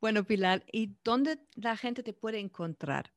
Bueno, 0.00 0.22
Pilar, 0.22 0.64
¿y 0.70 0.92
dónde 1.02 1.40
la 1.56 1.76
gente 1.76 2.04
te 2.04 2.12
puede 2.12 2.38
encontrar? 2.38 3.10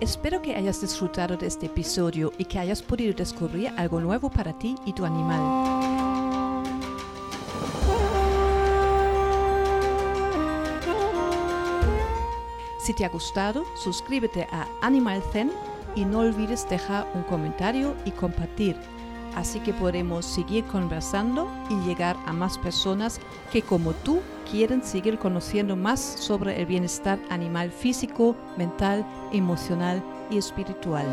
Espero 0.00 0.42
que 0.42 0.54
hayas 0.54 0.80
disfrutado 0.80 1.36
de 1.36 1.46
este 1.46 1.66
episodio 1.66 2.32
y 2.38 2.44
que 2.44 2.58
hayas 2.58 2.82
podido 2.82 3.14
descubrir 3.14 3.72
algo 3.76 4.00
nuevo 4.00 4.30
para 4.30 4.56
ti 4.58 4.74
y 4.84 4.92
tu 4.92 5.04
animal. 5.04 5.75
Si 12.86 12.94
te 12.94 13.04
ha 13.04 13.08
gustado, 13.08 13.64
suscríbete 13.74 14.46
a 14.52 14.68
Animal 14.80 15.20
Zen 15.32 15.50
y 15.96 16.04
no 16.04 16.20
olvides 16.20 16.68
dejar 16.68 17.10
un 17.14 17.24
comentario 17.24 17.96
y 18.04 18.12
compartir. 18.12 18.76
Así 19.34 19.58
que 19.58 19.74
podremos 19.74 20.24
seguir 20.24 20.64
conversando 20.66 21.50
y 21.68 21.74
llegar 21.84 22.16
a 22.26 22.32
más 22.32 22.58
personas 22.58 23.18
que 23.50 23.62
como 23.62 23.92
tú 23.92 24.20
quieren 24.48 24.84
seguir 24.84 25.18
conociendo 25.18 25.74
más 25.74 25.98
sobre 25.98 26.60
el 26.60 26.66
bienestar 26.66 27.18
animal 27.28 27.72
físico, 27.72 28.36
mental, 28.56 29.04
emocional 29.32 30.00
y 30.30 30.38
espiritual. 30.38 31.06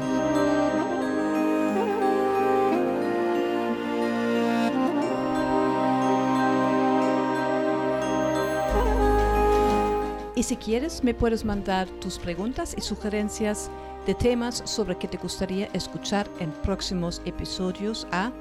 Y 10.35 10.43
si 10.43 10.57
quieres, 10.57 11.03
me 11.03 11.13
puedes 11.13 11.45
mandar 11.45 11.87
tus 11.99 12.17
preguntas 12.17 12.73
y 12.77 12.81
sugerencias 12.81 13.69
de 14.07 14.15
temas 14.15 14.63
sobre 14.65 14.97
que 14.97 15.07
te 15.07 15.17
gustaría 15.17 15.67
escuchar 15.73 16.27
en 16.39 16.51
próximos 16.51 17.21
episodios 17.25 18.07
a 18.11 18.31